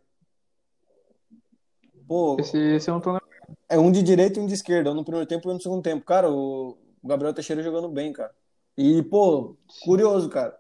Pô, 2.08 2.38
Esse, 2.40 2.58
esse 2.58 2.90
eu 2.90 2.94
não 2.96 3.02
tô 3.02 3.12
lembrando. 3.12 3.58
é 3.70 3.78
um 3.78 3.92
de 3.92 4.02
direita 4.02 4.40
e 4.40 4.42
um 4.42 4.48
de 4.48 4.54
esquerda, 4.54 4.92
um 4.92 4.96
no 4.96 5.04
primeiro 5.04 5.28
tempo 5.28 5.48
e 5.48 5.52
um 5.52 5.56
no 5.56 5.62
segundo 5.62 5.82
tempo. 5.82 6.06
Cara, 6.06 6.32
o 6.32 6.78
Gabriel 7.04 7.34
Teixeira 7.34 7.62
jogando 7.62 7.90
bem, 7.90 8.14
cara. 8.14 8.34
E, 8.78 9.04
pô, 9.04 9.56
curioso, 9.84 10.30
cara. 10.30 10.58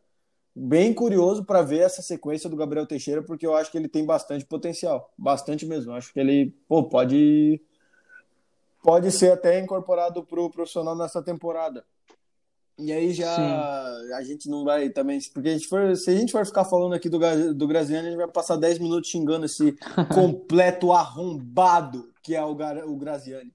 Bem 0.56 0.94
curioso 0.94 1.46
pra 1.46 1.62
ver 1.62 1.82
essa 1.82 2.02
sequência 2.02 2.50
do 2.50 2.56
Gabriel 2.56 2.88
Teixeira, 2.88 3.22
porque 3.22 3.46
eu 3.46 3.56
acho 3.56 3.72
que 3.72 3.78
ele 3.78 3.88
tem 3.88 4.04
bastante 4.06 4.44
potencial. 4.44 5.14
Bastante 5.16 5.66
mesmo. 5.66 5.92
Eu 5.92 5.96
acho 5.96 6.12
que 6.12 6.20
ele, 6.20 6.56
pô, 6.68 6.84
pode 6.84 7.62
pode 8.84 9.12
ser 9.12 9.34
até 9.34 9.60
incorporado 9.60 10.24
pro 10.24 10.50
profissional 10.50 10.96
nessa 10.96 11.22
temporada. 11.22 11.86
E 12.80 12.92
aí 12.92 13.12
já 13.12 13.36
Sim. 13.36 14.14
a 14.14 14.24
gente 14.24 14.48
não 14.48 14.64
vai 14.64 14.90
também, 14.90 15.20
porque 15.34 15.50
a 15.50 15.54
gente 15.54 15.68
for, 15.68 15.96
se 15.96 16.12
a 16.12 16.16
gente 16.16 16.32
for 16.32 16.46
ficar 16.46 16.64
falando 16.64 16.94
aqui 16.94 17.10
do, 17.10 17.20
do 17.54 17.68
Graziani, 17.68 18.08
a 18.08 18.12
gente 18.12 18.20
vai 18.20 18.28
passar 18.28 18.56
10 18.56 18.78
minutos 18.78 19.10
xingando 19.10 19.46
esse 19.46 19.76
completo 20.14 20.92
arrombado 20.92 22.14
que 22.28 22.36
é 22.36 22.44
o, 22.44 22.52
o 22.52 22.98
Graziani. 22.98 23.54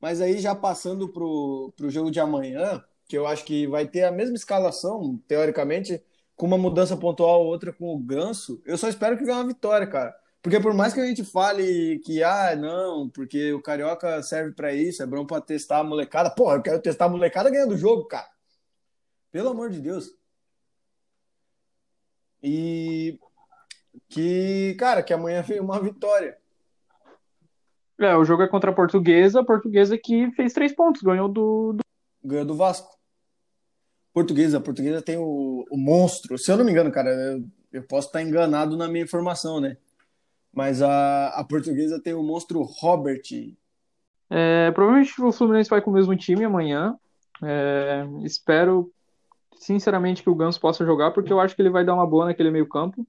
Mas 0.00 0.20
aí 0.20 0.40
já 0.40 0.52
passando 0.52 1.08
pro, 1.08 1.72
pro 1.76 1.90
jogo 1.90 2.10
de 2.10 2.18
amanhã, 2.18 2.82
que 3.06 3.16
eu 3.16 3.24
acho 3.24 3.44
que 3.44 3.68
vai 3.68 3.86
ter 3.86 4.02
a 4.02 4.10
mesma 4.10 4.34
escalação, 4.34 5.16
teoricamente, 5.28 6.02
com 6.34 6.46
uma 6.46 6.58
mudança 6.58 6.96
pontual 6.96 7.42
ou 7.42 7.46
outra 7.46 7.72
com 7.72 7.94
o 7.94 7.98
Ganso, 7.98 8.60
eu 8.66 8.76
só 8.76 8.88
espero 8.88 9.16
que 9.16 9.24
venha 9.24 9.36
uma 9.36 9.46
vitória, 9.46 9.86
cara. 9.86 10.12
Porque 10.42 10.58
por 10.58 10.74
mais 10.74 10.92
que 10.92 11.00
a 11.00 11.06
gente 11.06 11.22
fale 11.22 12.00
que, 12.00 12.22
ah, 12.24 12.56
não, 12.56 13.08
porque 13.10 13.52
o 13.52 13.62
Carioca 13.62 14.22
serve 14.22 14.52
para 14.52 14.72
isso, 14.72 15.02
é 15.02 15.06
bom 15.06 15.24
para 15.24 15.40
testar 15.40 15.78
a 15.78 15.84
molecada. 15.84 16.30
Porra, 16.30 16.56
eu 16.56 16.62
quero 16.62 16.80
testar 16.80 17.04
a 17.04 17.10
molecada 17.10 17.50
ganhando 17.50 17.74
o 17.74 17.78
jogo, 17.78 18.06
cara. 18.06 18.26
Pelo 19.30 19.50
amor 19.50 19.70
de 19.70 19.80
Deus. 19.80 20.14
E 22.42 23.18
que, 24.08 24.74
cara, 24.78 25.02
que 25.02 25.12
amanhã 25.12 25.42
veio 25.42 25.62
uma 25.62 25.80
vitória. 25.80 26.36
É, 27.98 28.16
o 28.16 28.24
jogo 28.24 28.42
é 28.42 28.48
contra 28.48 28.70
a 28.70 28.74
Portuguesa, 28.74 29.40
a 29.40 29.44
Portuguesa 29.44 29.98
que 29.98 30.30
fez 30.32 30.54
três 30.54 30.74
pontos, 30.74 31.02
ganhou 31.02 31.28
do. 31.28 31.74
do... 31.74 31.80
Ganhou 32.24 32.46
do 32.46 32.56
Vasco. 32.56 32.98
Portuguesa, 34.12 34.58
a 34.58 34.60
Portuguesa 34.60 35.02
tem 35.02 35.16
o, 35.18 35.66
o 35.70 35.76
monstro. 35.76 36.36
Se 36.36 36.50
eu 36.50 36.56
não 36.56 36.64
me 36.64 36.72
engano, 36.72 36.90
cara, 36.90 37.10
eu, 37.10 37.44
eu 37.72 37.82
posso 37.82 38.08
estar 38.08 38.22
enganado 38.22 38.76
na 38.76 38.88
minha 38.88 39.04
informação, 39.04 39.60
né? 39.60 39.76
Mas 40.52 40.82
a, 40.82 41.28
a 41.28 41.44
Portuguesa 41.44 42.00
tem 42.02 42.14
o 42.14 42.22
monstro 42.22 42.62
Robert. 42.62 43.22
É, 44.28 44.70
provavelmente 44.72 45.20
o 45.20 45.30
Fluminense 45.30 45.70
vai 45.70 45.80
com 45.80 45.90
o 45.90 45.94
mesmo 45.94 46.16
time 46.16 46.44
amanhã. 46.44 46.98
É, 47.42 48.04
espero, 48.24 48.92
sinceramente, 49.60 50.22
que 50.22 50.30
o 50.30 50.34
Ganso 50.34 50.58
possa 50.58 50.84
jogar, 50.84 51.10
porque 51.10 51.32
eu 51.32 51.38
acho 51.38 51.54
que 51.54 51.60
ele 51.60 51.70
vai 51.70 51.84
dar 51.84 51.94
uma 51.94 52.06
boa 52.06 52.24
naquele 52.24 52.50
meio-campo. 52.50 53.06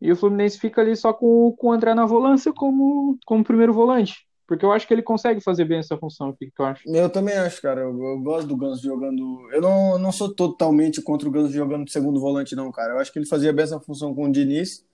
E 0.00 0.10
o 0.10 0.16
Fluminense 0.16 0.58
fica 0.58 0.80
ali 0.80 0.96
só 0.96 1.12
com, 1.12 1.52
com 1.58 1.68
o 1.68 1.72
André 1.72 1.92
na 1.92 2.06
volância 2.06 2.52
como, 2.52 3.18
como 3.26 3.44
primeiro 3.44 3.72
volante. 3.72 4.26
Porque 4.46 4.64
eu 4.64 4.72
acho 4.72 4.86
que 4.86 4.94
ele 4.94 5.02
consegue 5.02 5.40
fazer 5.40 5.64
bem 5.64 5.78
essa 5.78 5.96
função. 5.96 6.30
O 6.30 6.36
que, 6.36 6.46
que 6.46 6.52
tu 6.52 6.62
acha? 6.62 6.82
Eu 6.86 7.10
também 7.10 7.34
acho, 7.34 7.60
cara. 7.60 7.80
Eu, 7.80 8.00
eu 8.00 8.20
gosto 8.20 8.46
do 8.46 8.56
Ganso 8.56 8.82
jogando. 8.82 9.48
Eu 9.52 9.60
não, 9.60 9.98
não 9.98 10.12
sou 10.12 10.32
totalmente 10.32 11.00
contra 11.02 11.28
o 11.28 11.32
Ganso 11.32 11.52
jogando 11.52 11.84
de 11.84 11.92
segundo 11.92 12.20
volante, 12.20 12.54
não, 12.54 12.70
cara. 12.70 12.92
Eu 12.92 12.98
acho 12.98 13.12
que 13.12 13.18
ele 13.18 13.26
fazia 13.26 13.52
bem 13.52 13.64
essa 13.64 13.80
função 13.80 14.14
com 14.14 14.26
o 14.26 14.32
Diniz. 14.32 14.84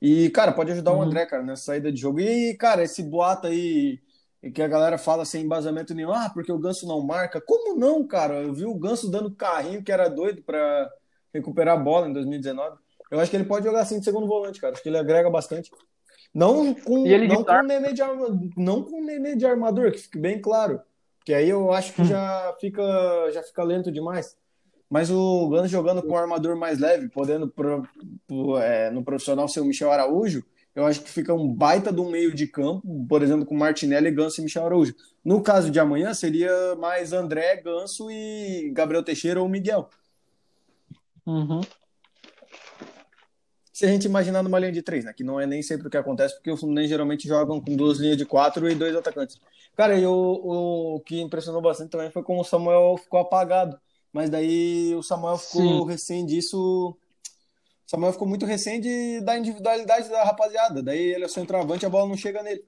E, 0.00 0.28
cara, 0.30 0.52
pode 0.52 0.72
ajudar 0.72 0.92
uhum. 0.92 0.98
o 0.98 1.02
André, 1.02 1.24
cara, 1.24 1.42
nessa 1.42 1.64
saída 1.64 1.90
de 1.90 2.00
jogo. 2.00 2.20
E, 2.20 2.54
cara, 2.54 2.82
esse 2.82 3.02
boato 3.02 3.46
aí 3.46 4.00
que 4.50 4.62
a 4.62 4.68
galera 4.68 4.98
fala 4.98 5.24
sem 5.24 5.44
embasamento 5.44 5.94
nenhum, 5.94 6.12
ah, 6.12 6.30
porque 6.32 6.52
o 6.52 6.58
Ganso 6.58 6.86
não 6.86 7.00
marca. 7.00 7.40
Como 7.40 7.78
não, 7.78 8.06
cara? 8.06 8.42
Eu 8.42 8.52
vi 8.52 8.64
o 8.64 8.74
Ganso 8.74 9.10
dando 9.10 9.30
carrinho 9.30 9.82
que 9.82 9.92
era 9.92 10.08
doido 10.08 10.42
para 10.42 10.90
recuperar 11.32 11.76
a 11.76 11.80
bola 11.80 12.08
em 12.08 12.12
2019. 12.12 12.76
Eu 13.10 13.20
acho 13.20 13.30
que 13.30 13.36
ele 13.36 13.44
pode 13.44 13.64
jogar 13.64 13.80
assim 13.80 13.98
de 13.98 14.04
segundo 14.04 14.26
volante, 14.26 14.60
cara. 14.60 14.72
Acho 14.72 14.82
que 14.82 14.88
ele 14.88 14.98
agrega 14.98 15.30
bastante. 15.30 15.70
Não 16.34 16.74
com, 16.74 17.04
não 17.04 17.44
com, 17.44 17.62
nenê 17.62 17.92
de 17.92 18.02
armador, 18.02 18.38
não 18.56 18.82
com 18.82 19.02
nenê 19.02 19.36
de 19.36 19.46
armador, 19.46 19.92
que 19.92 19.98
fique 19.98 20.18
bem 20.18 20.40
claro. 20.40 20.80
Porque 21.18 21.32
aí 21.32 21.48
eu 21.48 21.72
acho 21.72 21.92
que 21.92 22.02
hum. 22.02 22.06
já 22.06 22.54
fica, 22.60 22.82
já 23.32 23.42
fica 23.42 23.62
lento 23.62 23.90
demais. 23.90 24.36
Mas 24.88 25.10
o 25.10 25.48
Gans 25.48 25.70
jogando 25.70 26.02
com 26.02 26.12
um 26.12 26.16
armador 26.16 26.56
mais 26.56 26.78
leve, 26.78 27.08
podendo 27.08 27.48
pro, 27.48 27.88
pro, 28.26 28.58
é, 28.58 28.90
no 28.90 29.02
profissional 29.02 29.48
ser 29.48 29.60
o 29.60 29.64
Michel 29.64 29.90
Araújo, 29.90 30.44
eu 30.76 30.84
acho 30.84 31.00
que 31.00 31.08
fica 31.08 31.32
um 31.32 31.48
baita 31.48 31.90
do 31.90 32.04
meio 32.04 32.34
de 32.34 32.46
campo, 32.46 33.06
por 33.08 33.22
exemplo, 33.22 33.46
com 33.46 33.56
Martinelli, 33.56 34.10
Ganso 34.10 34.40
e 34.40 34.44
Michel 34.44 34.66
Araújo. 34.66 34.94
No 35.24 35.42
caso 35.42 35.70
de 35.70 35.80
amanhã, 35.80 36.12
seria 36.12 36.76
mais 36.76 37.14
André, 37.14 37.56
Ganso 37.62 38.10
e 38.10 38.70
Gabriel 38.74 39.02
Teixeira 39.02 39.40
ou 39.40 39.48
Miguel. 39.48 39.88
Uhum. 41.24 41.62
Se 43.72 43.86
a 43.86 43.88
gente 43.88 44.04
imaginar 44.04 44.42
numa 44.42 44.58
linha 44.58 44.70
de 44.70 44.82
três, 44.82 45.06
né? 45.06 45.14
Que 45.14 45.24
não 45.24 45.40
é 45.40 45.46
nem 45.46 45.62
sempre 45.62 45.88
o 45.88 45.90
que 45.90 45.96
acontece, 45.96 46.34
porque 46.34 46.50
o 46.50 46.56
Fluminense 46.58 46.88
geralmente 46.88 47.26
jogam 47.26 47.58
com 47.58 47.74
duas 47.74 47.98
linhas 47.98 48.18
de 48.18 48.26
quatro 48.26 48.70
e 48.70 48.74
dois 48.74 48.94
atacantes. 48.94 49.40
Cara, 49.74 49.98
e 49.98 50.06
o, 50.06 50.96
o 50.96 51.00
que 51.00 51.22
impressionou 51.22 51.62
bastante 51.62 51.90
também 51.90 52.10
foi 52.10 52.22
como 52.22 52.42
o 52.42 52.44
Samuel 52.44 52.98
ficou 53.02 53.20
apagado. 53.20 53.78
Mas 54.12 54.28
daí 54.28 54.94
o 54.94 55.02
Samuel 55.02 55.38
ficou 55.38 55.62
Sim. 55.62 55.86
recém 55.86 56.26
disso. 56.26 56.94
Samuel 57.86 58.12
ficou 58.12 58.26
muito 58.26 58.44
recém 58.44 58.80
de, 58.80 59.20
da 59.20 59.38
individualidade 59.38 60.08
da 60.08 60.24
rapaziada. 60.24 60.82
Daí 60.82 61.12
ele 61.12 61.24
é 61.24 61.28
centroavante 61.28 61.86
a 61.86 61.88
bola 61.88 62.08
não 62.08 62.16
chega 62.16 62.42
nele. 62.42 62.64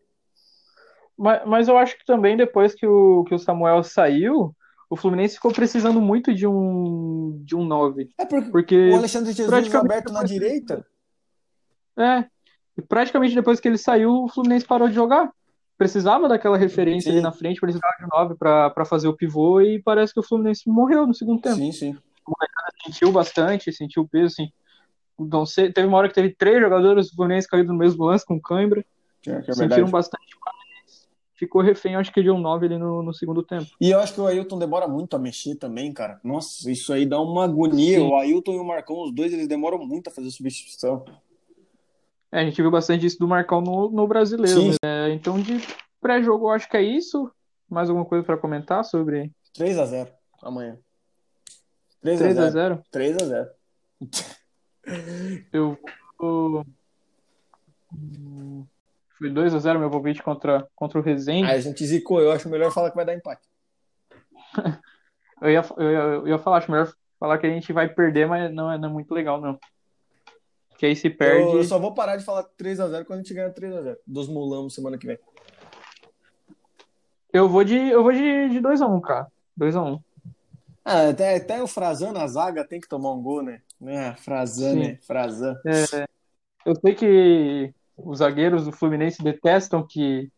Mas, 1.17 1.47
mas 1.47 1.69
eu 1.69 1.77
acho 1.77 1.99
que 1.99 2.05
também 2.07 2.37
depois 2.37 2.75
que 2.75 2.87
o, 2.87 3.25
que 3.25 3.35
o 3.35 3.39
Samuel 3.39 3.83
saiu, 3.83 4.55
o 4.89 4.97
Fluminense 4.97 5.35
ficou 5.35 5.53
precisando 5.53 6.01
muito 6.01 6.33
de 6.33 6.47
um 6.47 7.41
de 7.45 7.57
um 7.57 7.65
9. 7.65 8.09
É 8.17 8.25
porque, 8.25 8.51
porque 8.51 8.91
o 8.91 8.97
Alexandre 8.97 9.33
Jesus 9.33 9.75
aberto 9.75 10.13
na 10.13 10.23
direita. 10.23 10.87
É. 11.99 12.25
E 12.77 12.83
praticamente 12.83 13.35
depois 13.35 13.59
que 13.59 13.67
ele 13.67 13.79
saiu, 13.79 14.25
o 14.25 14.29
Fluminense 14.29 14.65
parou 14.65 14.89
de 14.89 14.95
jogar 14.95 15.33
precisava 15.79 16.29
daquela 16.29 16.59
referência 16.59 17.09
sim. 17.09 17.17
ali 17.17 17.21
na 17.23 17.31
frente, 17.31 17.61
precisava 17.61 17.95
de 18.01 18.07
nove 18.13 18.35
para 18.35 18.85
fazer 18.85 19.07
o 19.07 19.17
pivô 19.17 19.61
e 19.61 19.81
parece 19.81 20.13
que 20.13 20.19
o 20.19 20.25
Fluminense 20.25 20.69
morreu 20.69 21.07
no 21.07 21.15
segundo 21.15 21.41
tempo. 21.41 21.57
Sim, 21.57 21.71
sim. 21.71 21.97
O 22.27 22.35
sentiu 22.85 23.13
bastante, 23.13 23.73
sentiu 23.73 24.03
o 24.03 24.09
peso, 24.09 24.27
assim. 24.27 24.51
Não 25.19 25.45
sei, 25.45 25.73
teve 25.73 25.89
uma 25.89 25.99
hora 25.99 26.09
que 26.09 26.15
teve 26.15 26.31
três 26.31 26.61
jogadores 26.61 27.09
do 27.09 27.17
Fluminense 27.17 27.49
caídos 27.49 27.73
no 27.73 27.79
mesmo 27.79 28.05
lance 28.05 28.25
com 28.25 28.41
cãibra. 28.41 28.85
É, 29.27 29.31
é 29.31 29.43
sentiram 29.43 29.69
verdade. 29.69 29.91
bastante, 29.91 30.39
ficou 31.39 31.63
refém, 31.63 31.95
acho 31.95 32.13
que 32.13 32.21
de 32.21 32.31
um 32.31 32.39
9 32.39 32.67
ali 32.67 32.79
no, 32.79 33.03
no, 33.03 33.15
segundo 33.15 33.45
tempo. 33.45 33.71
E 33.81 33.91
eu 33.91 34.01
acho 34.01 34.13
que 34.13 34.21
o 34.21 34.27
Ailton 34.27 34.59
demora 34.59 34.89
muito 34.89 35.15
a 35.15 35.19
mexer 35.19 35.55
também, 35.55 35.93
cara. 35.93 36.21
Nossa, 36.25 36.71
isso 36.71 36.93
aí 36.93 37.07
dá 37.07 37.21
uma 37.21 37.45
agonia. 37.45 37.99
Sim. 37.99 38.07
O 38.07 38.17
Ailton 38.17 38.53
e 38.55 38.59
o 38.59 38.65
Marcão, 38.65 39.05
os 39.05 39.15
dois, 39.15 39.33
eles 39.33 39.47
demoram 39.47 39.79
muito 39.79 40.09
a 40.09 40.11
fazer 40.11 40.31
substituição. 40.33 41.05
É, 42.33 42.41
a 42.41 42.45
gente 42.45 42.61
viu 42.61 42.71
bastante 42.71 43.07
isso 43.07 43.19
do 43.21 43.29
Marcão 43.29 43.61
no, 43.61 43.89
no 43.89 44.07
brasileiro. 44.09 44.69
Né? 44.69 44.77
É, 44.85 45.11
então, 45.11 45.41
de 45.41 45.61
pré-jogo, 46.01 46.47
eu 46.47 46.51
acho 46.51 46.69
que 46.69 46.77
é 46.77 46.83
isso. 46.83 47.31
Mais 47.71 47.89
alguma 47.89 48.05
coisa 48.05 48.25
para 48.25 48.37
comentar 48.37 48.85
sobre? 48.85 49.31
3 49.55 49.79
a 49.79 49.87
0 49.87 50.11
amanhã. 50.43 50.77
3 52.03 52.39
a 52.39 52.51
0 52.51 52.83
3 52.91 53.17
a 53.17 53.25
0 53.25 53.51
Eu 55.53 55.79
vou. 56.19 56.67
Foi 59.19 59.31
2 59.31 59.55
a 59.55 59.59
0 59.59 59.81
meu 59.81 59.91
palpite 59.91 60.23
contra, 60.23 60.69
contra 60.75 60.99
o 60.99 61.03
Rezende. 61.03 61.49
Aí 61.49 61.57
a 61.57 61.61
gente 61.61 61.85
zicou, 61.85 62.21
eu 62.21 62.31
acho 62.31 62.49
melhor 62.49 62.71
falar 62.73 62.91
que 62.91 62.97
vai 62.97 63.05
dar 63.05 63.15
empate. 63.15 63.47
eu, 65.43 65.51
ia, 65.51 65.65
eu, 65.77 65.91
ia, 65.91 65.99
eu 65.99 66.29
ia 66.29 66.39
falar, 66.39 66.59
acho 66.59 66.71
melhor 66.71 66.93
falar 67.19 67.39
que 67.39 67.47
a 67.47 67.51
gente 67.51 67.73
vai 67.73 67.89
perder, 67.89 68.29
mas 68.29 68.53
não 68.53 68.71
é, 68.71 68.79
não 68.79 68.89
é 68.89 68.93
muito 68.93 69.13
legal, 69.13 69.41
não. 69.41 69.59
Que 70.79 70.87
aí 70.87 70.95
se 70.95 71.11
perde. 71.11 71.57
Eu, 71.57 71.65
só 71.65 71.79
vou 71.79 71.93
parar 71.93 72.17
de 72.17 72.25
falar 72.25 72.45
3x0 72.45 73.05
quando 73.05 73.21
a 73.21 73.23
gente 73.23 73.35
ganhar 73.35 73.53
3x0. 73.53 73.97
Dos 74.07 74.29
mulamos 74.29 74.75
semana 74.75 74.97
que 74.97 75.09
vem. 75.09 75.19
Eu 77.33 77.49
vou 77.49 77.65
de, 77.65 77.77
eu 77.77 78.03
vou 78.03 78.13
de, 78.13 78.49
de 78.49 78.61
2x1, 78.61 78.97
um, 78.97 79.01
cara. 79.01 79.27
2x1. 79.59 79.95
Um. 79.95 80.01
Ah, 80.85 81.09
até, 81.09 81.37
até 81.37 81.63
o 81.63 81.67
Frazan 81.67 82.13
na 82.13 82.27
zaga 82.29 82.65
tem 82.65 82.81
que 82.81 82.89
tomar 82.89 83.13
um 83.13 83.21
gol, 83.21 83.43
né? 83.43 83.61
É, 83.87 84.15
Frazan, 84.15 84.73
Sim. 84.73 84.79
né? 84.79 84.99
Frazan. 85.07 85.57
É, 85.65 86.07
eu 86.67 86.75
sei 86.77 86.95
que 86.95 87.75
os 87.97 88.19
zagueiros 88.19 88.65
do 88.65 88.73
Fluminense 88.73 89.23
detestam 89.23 89.87
que, 89.87 90.31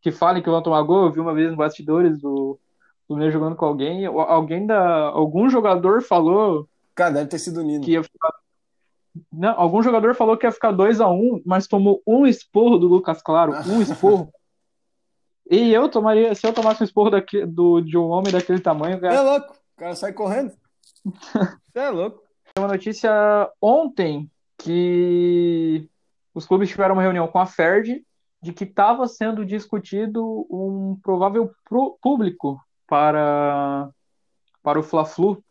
que 0.00 0.10
falem 0.10 0.42
que 0.42 0.50
vão 0.50 0.62
tomar 0.62 0.82
gol. 0.82 1.06
Eu 1.06 1.12
vi 1.12 1.20
uma 1.20 1.34
vez 1.34 1.50
no 1.50 1.56
bastidores 1.56 2.18
do 2.20 2.58
Fluminense 3.06 3.32
jogando 3.32 3.56
com 3.56 3.66
alguém. 3.66 4.06
Alguém 4.06 4.66
da. 4.66 5.08
Algum 5.08 5.48
jogador 5.48 6.02
falou. 6.02 6.68
Cara, 6.94 7.14
deve 7.14 7.28
ter 7.28 7.38
sido 7.38 7.60
o 7.60 7.62
Nino. 7.62 7.84
Que 7.84 7.92
ia 7.92 8.02
ficar 8.02 8.32
não, 9.32 9.58
algum 9.58 9.82
jogador 9.82 10.14
falou 10.14 10.36
que 10.36 10.46
ia 10.46 10.52
ficar 10.52 10.72
2 10.72 11.00
a 11.00 11.08
1 11.08 11.14
um, 11.14 11.42
mas 11.44 11.66
tomou 11.66 12.02
um 12.06 12.26
esporro 12.26 12.78
do 12.78 12.86
Lucas 12.86 13.22
Claro, 13.22 13.52
um 13.68 13.80
esporro. 13.80 14.32
e 15.50 15.72
eu 15.72 15.88
tomaria, 15.88 16.34
se 16.34 16.46
eu 16.46 16.52
tomasse 16.52 16.82
um 16.82 16.84
esporro 16.84 17.10
daqui, 17.10 17.44
do, 17.44 17.80
de 17.80 17.96
um 17.96 18.08
homem 18.08 18.32
daquele 18.32 18.60
tamanho, 18.60 19.00
cara. 19.00 19.14
É 19.14 19.20
louco, 19.20 19.54
o 19.54 19.78
cara 19.78 19.94
sai 19.94 20.12
correndo. 20.12 20.52
Você 21.72 21.78
é 21.78 21.90
louco. 21.90 22.22
Uma 22.58 22.68
notícia 22.68 23.10
ontem 23.60 24.30
que 24.56 25.88
os 26.34 26.46
clubes 26.46 26.68
tiveram 26.68 26.94
uma 26.94 27.02
reunião 27.02 27.28
com 27.28 27.38
a 27.38 27.46
Ferd 27.46 28.04
de 28.42 28.52
que 28.52 28.64
estava 28.64 29.06
sendo 29.08 29.44
discutido 29.44 30.46
um 30.50 30.98
provável 31.02 31.50
público 32.00 32.60
para, 32.86 33.90
para 34.62 34.78
o 34.78 34.82
Fla-Flu 34.82 35.42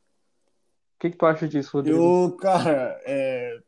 o 0.98 1.00
que, 1.00 1.12
que 1.12 1.18
tu 1.18 1.28
acha 1.28 1.48
disso, 1.48 1.78
Rodrigo? 1.78 2.00
Eu, 2.00 2.32
cara, 2.38 3.00
é, 3.06 3.60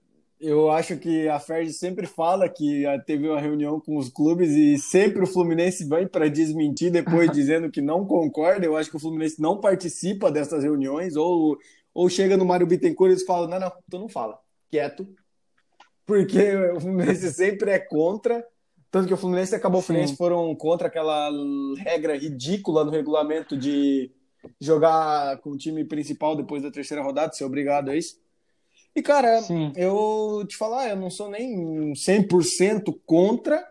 eu 0.42 0.72
acho 0.72 0.98
que 0.98 1.30
a 1.30 1.40
Ferdi 1.40 1.72
sempre 1.72 2.08
fala 2.08 2.50
que 2.50 2.86
teve 3.06 3.30
uma 3.30 3.40
reunião 3.40 3.80
com 3.80 3.98
os 3.98 4.10
clubes 4.10 4.50
e 4.50 4.80
sempre 4.80 5.22
o 5.22 5.28
Fluminense 5.28 5.88
vai 5.88 6.08
para 6.08 6.28
desmentir 6.28 6.90
depois 6.90 7.30
dizendo 7.32 7.70
que 7.70 7.82
não 7.82 8.04
concorda. 8.04 8.66
Eu 8.66 8.76
acho 8.76 8.90
que 8.90 8.98
o 8.98 9.00
Fluminense 9.00 9.40
não 9.40 9.60
participa 9.60 10.32
dessas 10.32 10.64
reuniões 10.64 11.16
ou, 11.16 11.56
ou 11.94 12.10
chega 12.10 12.38
no 12.38 12.46
Mário 12.46 12.68
Bittencourt 12.68 13.10
e 13.10 13.14
eles 13.14 13.26
falam: 13.26 13.50
não, 13.50 13.60
não, 13.60 13.72
tu 13.90 14.00
não 14.00 14.10
fala, 14.10 14.40
quieto. 14.70 15.08
Porque 16.06 16.56
o 16.76 16.82
Fluminense 16.82 17.32
sempre 17.34 17.72
é 17.72 17.80
contra. 17.80 18.46
Tanto 18.92 19.08
que 19.08 19.14
o 19.14 19.18
Fluminense 19.18 19.54
acabou 19.54 19.82
o 19.82 19.84
Fluminense 19.84 20.16
foram 20.16 20.56
contra 20.56 20.88
aquela 20.88 21.30
regra 21.78 22.18
ridícula 22.18 22.84
no 22.84 22.90
regulamento 22.90 23.56
de 23.56 24.12
jogar 24.60 25.38
com 25.42 25.52
o 25.52 25.58
time 25.58 25.86
principal 25.86 26.36
depois 26.36 26.64
da 26.64 26.72
terceira 26.72 27.04
rodada, 27.04 27.34
ser 27.34 27.44
obrigado 27.44 27.90
a 27.90 27.96
isso. 27.96 28.20
E, 28.96 29.02
cara, 29.02 29.42
Sim. 29.42 29.72
eu 29.76 30.44
te 30.48 30.58
falar, 30.58 30.90
eu 30.90 30.96
não 30.96 31.10
sou 31.10 31.30
nem 31.30 31.94
100% 31.94 33.00
contra, 33.06 33.64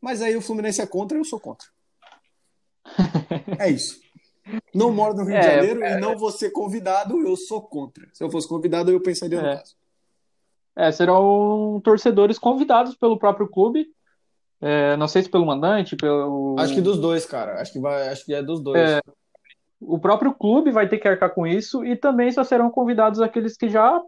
mas 0.00 0.20
aí 0.20 0.36
o 0.36 0.42
Fluminense 0.42 0.80
é 0.80 0.86
contra 0.86 1.16
e 1.16 1.20
eu 1.20 1.24
sou 1.24 1.40
contra. 1.40 1.66
é 3.58 3.70
isso. 3.70 4.00
Não 4.74 4.92
moro 4.92 5.14
no 5.14 5.24
Rio 5.24 5.36
é, 5.36 5.40
de 5.40 5.46
Janeiro 5.46 5.82
é, 5.82 5.96
e 5.96 6.00
não 6.00 6.16
vou 6.16 6.30
ser 6.30 6.50
convidado, 6.50 7.20
eu 7.26 7.36
sou 7.36 7.62
contra. 7.62 8.06
Se 8.12 8.22
eu 8.22 8.30
fosse 8.30 8.48
convidado, 8.48 8.90
eu 8.90 9.00
pensaria 9.00 9.40
no 9.40 9.48
é. 9.48 9.56
caso. 9.56 9.76
É, 10.76 10.92
serão 10.92 11.80
torcedores 11.82 12.38
convidados 12.38 12.94
pelo 12.94 13.18
próprio 13.18 13.48
clube. 13.48 13.86
É, 14.60 14.96
não 14.96 15.08
sei 15.08 15.22
se 15.22 15.28
pelo 15.28 15.46
mandante, 15.46 15.96
pelo. 15.96 16.56
Acho 16.58 16.74
que 16.74 16.80
dos 16.80 16.98
dois, 16.98 17.26
cara. 17.26 17.60
Acho 17.60 17.72
que 17.72 17.80
vai, 17.80 18.08
acho 18.08 18.24
que 18.24 18.34
é 18.34 18.42
dos 18.42 18.60
dois. 18.60 18.78
É, 18.78 19.00
o 19.80 19.98
próprio 19.98 20.32
clube 20.32 20.70
vai 20.70 20.88
ter 20.88 20.98
que 20.98 21.08
arcar 21.08 21.32
com 21.32 21.46
isso 21.46 21.84
e 21.84 21.96
também 21.96 22.30
só 22.32 22.42
serão 22.42 22.70
convidados 22.70 23.20
aqueles 23.20 23.56
que 23.56 23.68
já 23.68 24.00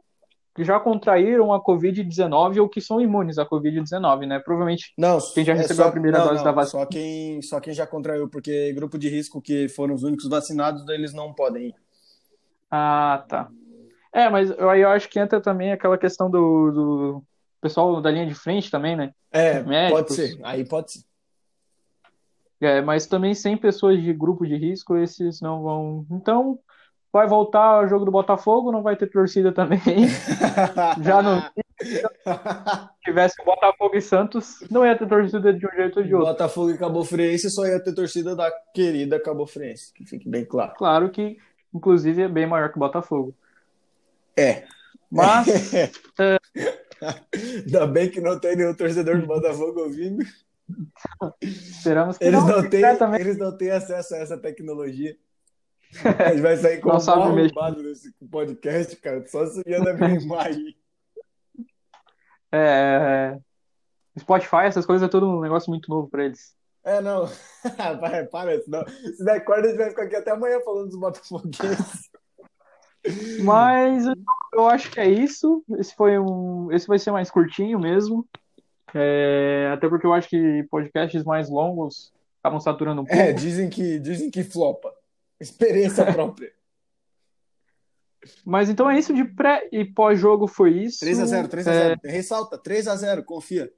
que 0.54 0.64
já 0.64 0.80
contraíram 0.80 1.52
a 1.52 1.62
Covid-19 1.62 2.60
ou 2.60 2.68
que 2.68 2.80
são 2.80 3.00
imunes 3.00 3.38
à 3.38 3.46
Covid-19, 3.46 4.26
né? 4.26 4.38
Provavelmente 4.38 4.92
não, 4.98 5.18
quem 5.32 5.44
já 5.44 5.52
é 5.52 5.56
recebeu 5.56 5.84
só, 5.84 5.88
a 5.88 5.92
primeira 5.92 6.18
não, 6.18 6.26
dose 6.26 6.38
não, 6.38 6.44
da 6.44 6.52
vacina. 6.52 6.82
Só 6.82 6.86
quem, 6.86 7.42
só 7.42 7.60
quem 7.60 7.72
já 7.72 7.86
contraiu, 7.86 8.28
porque 8.28 8.72
grupo 8.72 8.98
de 8.98 9.08
risco 9.08 9.40
que 9.40 9.68
foram 9.68 9.94
os 9.94 10.02
únicos 10.02 10.28
vacinados, 10.28 10.86
eles 10.88 11.14
não 11.14 11.32
podem 11.32 11.68
ir. 11.68 11.74
Ah, 12.70 13.24
tá. 13.28 13.48
É, 14.12 14.28
mas 14.28 14.50
aí 14.50 14.80
eu 14.80 14.88
acho 14.88 15.08
que 15.08 15.20
entra 15.20 15.40
também 15.40 15.72
aquela 15.72 15.96
questão 15.96 16.28
do, 16.28 16.70
do 16.72 17.24
pessoal 17.60 18.00
da 18.00 18.10
linha 18.10 18.26
de 18.26 18.34
frente 18.34 18.70
também, 18.70 18.96
né? 18.96 19.12
É, 19.30 19.62
pode 19.90 20.12
ser. 20.12 20.38
Aí 20.42 20.64
pode 20.64 20.92
ser. 20.92 21.04
É, 22.60 22.82
mas 22.82 23.06
também 23.06 23.34
sem 23.34 23.56
pessoas 23.56 24.02
de 24.02 24.12
grupo 24.12 24.46
de 24.46 24.56
risco, 24.56 24.96
esses 24.96 25.40
não 25.40 25.62
vão. 25.62 26.06
Então, 26.10 26.58
vai 27.12 27.26
voltar 27.26 27.84
o 27.84 27.88
jogo 27.88 28.04
do 28.04 28.10
Botafogo, 28.10 28.72
não 28.72 28.82
vai 28.82 28.96
ter 28.96 29.08
torcida 29.08 29.52
também. 29.52 29.80
Já 31.02 31.22
não 31.22 31.42
se 31.82 32.02
tivesse 33.02 33.42
Botafogo 33.44 33.96
e 33.96 34.02
Santos, 34.02 34.60
não 34.70 34.84
ia 34.84 34.96
ter 34.96 35.08
torcida 35.08 35.52
de 35.52 35.66
um 35.66 35.70
jeito 35.70 36.00
ou 36.00 36.04
de 36.04 36.14
outro. 36.14 36.30
Botafogo 36.30 36.70
e 36.70 36.78
Cabo 36.78 37.04
Friense 37.04 37.50
só 37.50 37.66
ia 37.66 37.82
ter 37.82 37.94
torcida 37.94 38.36
da 38.36 38.50
querida 38.74 39.20
Cabo 39.20 39.46
Friense, 39.46 39.92
que 39.94 40.04
fique 40.04 40.28
bem 40.28 40.44
claro. 40.44 40.74
Claro 40.76 41.10
que, 41.10 41.38
inclusive, 41.74 42.22
é 42.22 42.28
bem 42.28 42.46
maior 42.46 42.70
que 42.70 42.76
o 42.76 42.80
Botafogo. 42.80 43.34
É. 44.36 44.64
Mas. 45.10 45.74
é... 45.74 45.90
Ainda 47.64 47.86
bem 47.86 48.10
que 48.10 48.20
não 48.20 48.38
tem 48.38 48.56
nenhum 48.56 48.74
torcedor 48.74 49.18
do 49.18 49.26
Botafogo 49.26 49.80
ouvindo. 49.80 50.22
Esperamos 51.40 52.18
que 52.18 52.24
eles 52.24 52.38
não, 52.38 52.46
não 52.46 52.68
têm, 52.68 52.82
Eles 53.18 53.38
não 53.38 53.56
têm 53.56 53.70
acesso 53.70 54.14
a 54.14 54.18
essa 54.18 54.36
tecnologia. 54.36 55.16
A 56.04 56.30
gente 56.30 56.42
vai 56.42 56.56
sair 56.56 56.80
com 56.80 56.88
Não 56.88 56.98
um 56.98 57.10
arrombado 57.10 57.82
nesse 57.82 58.12
podcast, 58.30 58.96
cara. 58.96 59.26
Só 59.26 59.46
subindo 59.46 59.88
a 59.88 59.94
minha 59.94 60.20
imagem. 60.20 60.76
É, 62.52 63.38
Spotify, 64.18 64.64
essas 64.64 64.84
coisas 64.84 65.06
é 65.06 65.08
tudo 65.08 65.28
um 65.28 65.40
negócio 65.40 65.70
muito 65.70 65.88
novo 65.88 66.08
pra 66.08 66.24
eles. 66.24 66.52
É, 66.82 67.00
não. 67.00 67.28
para, 68.00 68.26
para, 68.26 68.60
senão, 68.60 68.84
se 68.88 69.24
der 69.24 69.44
corda, 69.44 69.68
a 69.68 69.70
gente 69.70 69.78
vai 69.78 69.90
ficar 69.90 70.02
aqui 70.02 70.16
até 70.16 70.32
amanhã 70.32 70.58
falando 70.64 70.88
dos 70.88 70.98
botafoguenses. 70.98 72.10
Mas 73.44 74.04
eu 74.52 74.68
acho 74.68 74.90
que 74.90 74.98
é 74.98 75.08
isso. 75.08 75.62
Esse 75.78 75.94
foi 75.94 76.18
um. 76.18 76.72
Esse 76.72 76.88
vai 76.88 76.98
ser 76.98 77.12
mais 77.12 77.30
curtinho 77.30 77.78
mesmo. 77.78 78.26
É, 78.94 79.70
Até 79.72 79.88
porque 79.88 80.06
eu 80.06 80.12
acho 80.12 80.28
que 80.28 80.66
podcasts 80.70 81.24
mais 81.24 81.48
longos 81.48 82.12
acabam 82.42 82.60
saturando 82.60 83.02
um 83.02 83.04
pouco. 83.04 83.20
É, 83.20 83.32
dizem 83.32 83.70
que, 83.70 83.98
dizem 83.98 84.30
que 84.30 84.42
flopa. 84.42 84.92
Experiência 85.40 86.04
própria. 86.12 86.52
Mas 88.44 88.68
então 88.68 88.88
é 88.90 88.98
isso 88.98 89.14
de 89.14 89.24
pré 89.24 89.66
e 89.72 89.84
pós-jogo 89.84 90.46
foi 90.46 90.72
isso. 90.72 91.04
3x0, 91.04 91.48
3x0. 91.48 91.96
Ressalta, 92.04 92.58
3x0, 92.58 93.24
confia. 93.24 93.72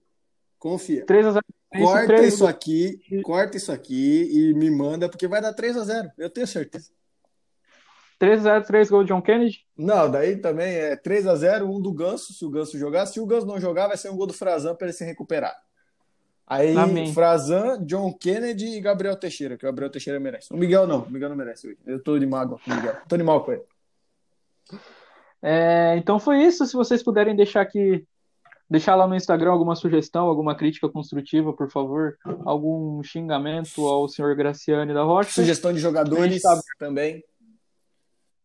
Confia. 0.58 1.06
3x0. 1.06 1.40
Corta 1.78 2.06
três- 2.06 2.34
isso 2.34 2.46
aqui, 2.46 3.00
corta 3.22 3.56
isso 3.56 3.72
aqui 3.72 4.28
e 4.30 4.52
me 4.54 4.70
manda, 4.70 5.08
porque 5.08 5.26
vai 5.26 5.40
dar 5.40 5.54
3x0. 5.54 6.10
Eu 6.18 6.28
tenho 6.28 6.46
certeza. 6.46 6.90
3x0, 8.20 8.64
3 8.66 8.90
gols 8.90 9.06
de 9.06 9.12
John 9.12 9.22
Kennedy. 9.22 9.60
Não, 9.76 10.08
daí 10.10 10.36
também 10.36 10.74
é 10.74 10.96
3x0, 10.96 11.64
um 11.64 11.80
do 11.80 11.92
Ganso, 11.92 12.32
se 12.34 12.44
o 12.44 12.50
Ganso 12.50 12.78
jogar. 12.78 13.06
Se 13.06 13.18
o 13.18 13.26
Ganso 13.26 13.46
não 13.46 13.58
jogar, 13.60 13.88
vai 13.88 13.96
ser 13.96 14.10
um 14.10 14.16
gol 14.16 14.26
do 14.26 14.32
Frazan 14.34 14.74
para 14.76 14.88
ele 14.88 14.92
se 14.96 15.04
recuperar. 15.04 15.54
Aí, 16.46 16.76
Amém. 16.76 17.12
Frazan, 17.14 17.82
John 17.86 18.12
Kennedy 18.12 18.76
e 18.76 18.80
Gabriel 18.80 19.16
Teixeira, 19.16 19.56
que 19.56 19.64
o 19.64 19.68
Gabriel 19.68 19.90
Teixeira 19.90 20.20
merece. 20.20 20.52
O 20.52 20.56
Miguel 20.56 20.86
não, 20.86 21.02
o 21.04 21.10
Miguel 21.10 21.28
não 21.30 21.36
merece 21.36 21.68
hoje. 21.68 21.78
Eu 21.86 22.02
tô 22.02 22.18
de 22.18 22.26
mágoa 22.26 22.58
com 22.62 22.70
o 22.70 22.74
Miguel. 22.74 22.96
Tô 23.08 23.16
de 23.16 23.22
mal 23.22 23.42
com 23.44 23.52
ele. 23.52 23.62
É, 25.42 25.96
então 25.96 26.18
foi 26.18 26.42
isso. 26.42 26.66
Se 26.66 26.74
vocês 26.74 27.02
puderem 27.02 27.34
deixar 27.34 27.62
aqui, 27.62 28.06
deixar 28.68 28.94
lá 28.94 29.06
no 29.06 29.14
Instagram 29.16 29.50
alguma 29.50 29.74
sugestão, 29.74 30.26
alguma 30.26 30.54
crítica 30.54 30.88
construtiva, 30.88 31.52
por 31.52 31.70
favor, 31.70 32.16
algum 32.44 33.02
xingamento 33.02 33.86
ao 33.86 34.08
senhor 34.08 34.34
Graciane 34.36 34.92
da 34.92 35.02
Rocha. 35.02 35.30
Sugestão 35.32 35.72
de 35.72 35.78
jogadores 35.80 36.42
tá- 36.42 36.60
também. 36.78 37.24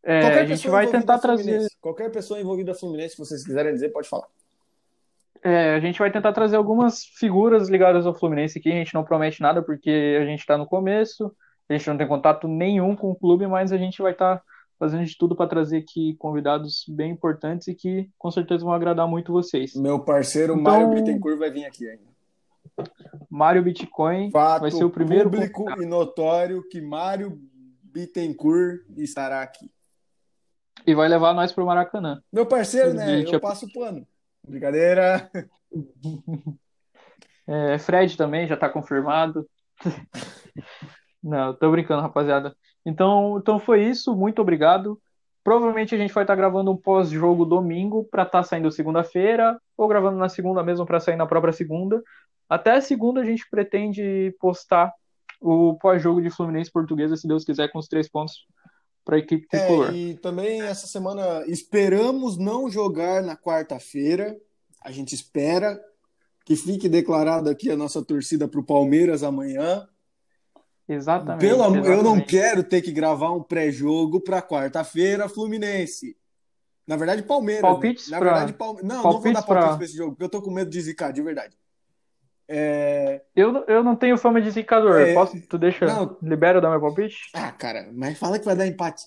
É, 0.04 0.40
a 0.40 0.46
gente 0.46 0.70
vai 0.70 0.88
tentar 0.88 1.20
Fluminense. 1.20 1.50
trazer. 1.52 1.70
Qualquer 1.82 2.10
pessoa 2.10 2.40
envolvida 2.40 2.74
Fluminense, 2.74 3.16
se 3.16 3.18
vocês 3.18 3.44
quiserem 3.46 3.74
dizer, 3.74 3.90
pode 3.90 4.08
falar. 4.08 4.28
É, 5.44 5.76
a 5.76 5.80
gente 5.80 6.00
vai 6.00 6.12
tentar 6.12 6.34
trazer 6.34 6.56
algumas 6.56 7.04
figuras 7.06 7.70
ligadas 7.70 8.06
ao 8.06 8.14
Fluminense 8.16 8.60
aqui. 8.60 8.70
A 8.70 8.76
gente 8.76 8.94
não 8.94 9.04
promete 9.04 9.42
nada 9.42 9.62
porque 9.62 10.18
a 10.22 10.26
gente 10.26 10.40
está 10.40 10.58
no 10.58 10.66
começo, 10.66 11.34
a 11.70 11.74
gente 11.74 11.88
não 11.88 11.98
tem 11.98 12.08
contato 12.08 12.48
nenhum 12.48 12.96
com 12.96 13.12
o 13.12 13.16
clube, 13.16 13.48
mas 13.48 13.72
a 13.72 13.78
gente 13.78 14.02
vai 14.02 14.12
estar 14.12 14.42
fazendo 14.80 15.06
de 15.06 15.18
tudo 15.18 15.36
para 15.36 15.48
trazer 15.50 15.78
aqui 15.78 16.16
convidados 16.20 16.86
bem 16.88 17.12
importantes 17.12 17.68
e 17.68 17.74
que 17.76 18.10
com 18.18 18.30
certeza 18.30 18.64
vão 18.64 18.74
agradar 18.74 19.08
muito 19.08 19.32
vocês. 19.34 19.74
Meu 19.76 20.00
parceiro 20.00 20.54
Então- 20.54 20.72
Mário 20.72 20.90
Bittencourt 20.92 21.38
vai 21.40 21.50
vir 21.50 21.66
aqui 21.66 21.90
ainda. 21.90 22.08
Mário 23.30 23.64
Bitcoin 23.64 24.30
Fato 24.30 24.62
vai 24.62 24.72
ser 24.72 24.84
o 24.84 24.90
primeiro 24.90 25.30
público 25.32 25.82
e 25.82 25.86
notório 25.86 26.62
que 26.70 26.80
Mário 26.80 27.40
Bittencourt 27.84 28.82
estará 28.98 29.42
aqui. 29.42 29.72
e 30.86 30.94
vai 30.94 31.08
levar 31.10 31.34
nós 31.34 31.52
para 31.52 31.64
o 31.64 31.68
Maracanã. 31.68 32.22
Meu 32.32 32.46
parceiro, 32.46 32.94
né? 32.94 33.24
Eu 33.24 33.40
passo 33.40 33.66
o 33.66 33.74
pano. 33.74 34.06
Brincadeira. 34.48 35.30
É, 37.50 37.80
Fred 37.80 38.18
também 38.18 38.46
já 38.46 38.56
está 38.56 38.68
confirmado. 38.68 39.48
Não, 41.24 41.54
tô 41.54 41.72
brincando, 41.72 42.02
rapaziada. 42.02 42.54
Então, 42.86 43.38
então 43.40 43.58
foi 43.58 43.86
isso. 43.86 44.14
Muito 44.14 44.42
obrigado. 44.42 45.00
Provavelmente 45.46 45.96
a 45.96 45.98
gente 45.98 46.14
vai 46.14 46.26
estar 46.26 46.36
gravando 46.36 46.72
um 46.72 46.76
pós-jogo 46.76 47.46
domingo 47.46 48.04
para 48.04 48.24
estar 48.24 48.44
saindo 48.44 48.70
segunda-feira, 48.70 49.58
ou 49.78 49.88
gravando 49.88 50.18
na 50.18 50.28
segunda 50.28 50.62
mesmo 50.62 50.86
para 50.86 51.00
sair 51.00 51.16
na 51.16 51.26
própria 51.26 51.54
segunda. 51.54 52.04
Até 52.50 52.72
a 52.72 52.82
segunda 52.82 53.22
a 53.22 53.26
gente 53.26 53.50
pretende 53.50 54.36
postar 54.42 54.92
o 55.40 55.78
pós-jogo 55.80 56.22
de 56.22 56.30
Fluminense 56.30 56.70
Portuguesa, 56.70 57.16
se 57.16 57.30
Deus 57.30 57.46
quiser, 57.46 57.72
com 57.72 57.80
os 57.80 57.88
três 57.88 58.10
pontos 58.10 58.46
para 59.08 59.16
a 59.16 59.20
equipe 59.20 59.48
tricolor. 59.48 59.90
É, 59.90 59.96
e 59.96 60.14
também 60.16 60.62
essa 60.62 60.86
semana 60.86 61.46
esperamos 61.48 62.38
não 62.38 62.70
jogar 62.70 63.24
na 63.24 63.38
quarta-feira. 63.38 64.38
A 64.84 64.92
gente 64.92 65.16
espera 65.16 65.82
que 66.46 66.58
fique 66.58 66.90
declarado 66.90 67.50
aqui 67.50 67.72
a 67.72 67.78
nossa 67.78 68.04
torcida 68.04 68.50
para 68.50 68.60
o 68.60 68.64
Palmeiras 68.66 69.24
amanhã. 69.24 69.88
Exatamente. 70.90 71.40
Pelo 71.40 71.64
amor, 71.64 71.78
eu 71.78 72.04
não 72.04 72.18
exatamente. 72.18 72.28
quero 72.28 72.64
ter 72.64 72.82
que 72.82 72.92
gravar 72.92 73.32
um 73.32 73.42
pré-jogo 73.42 74.20
para 74.20 74.42
quarta-feira, 74.42 75.30
Fluminense. 75.30 76.18
Na 76.86 76.98
verdade, 76.98 77.24
Palmeiras. 77.24 77.64
né? 77.64 77.70
Palpites 77.70 78.10
Na 78.10 78.20
pra- 78.20 78.32
verdade, 78.32 78.54
Palme... 78.54 78.82
não, 78.84 78.96
não 78.98 79.04
vou 79.04 79.12
palpites 79.14 79.42
dar 79.42 79.48
palpite 79.48 79.76
para 79.78 79.86
esse 79.86 79.96
jogo, 79.96 80.12
porque 80.12 80.24
eu 80.26 80.30
tô 80.30 80.42
com 80.42 80.52
medo 80.52 80.70
de 80.70 80.82
zicar, 80.82 81.14
de 81.14 81.22
verdade. 81.22 81.58
É... 82.50 83.22
Eu, 83.36 83.64
eu 83.68 83.84
não 83.84 83.96
tenho 83.96 84.18
fama 84.18 84.42
de 84.42 84.50
zicador. 84.52 85.00
É, 85.02 85.14
Posso, 85.14 85.40
tu 85.48 85.58
deixa, 85.58 85.86
não. 85.86 86.18
libera 86.22 86.58
eu 86.58 86.62
dar 86.62 86.70
meu 86.70 86.80
palpite? 86.82 87.30
Ah, 87.34 87.52
cara, 87.52 87.90
mas 87.94 88.18
fala 88.18 88.40
que 88.40 88.46
vai 88.46 88.56
dar 88.56 88.68
empate. 88.68 89.04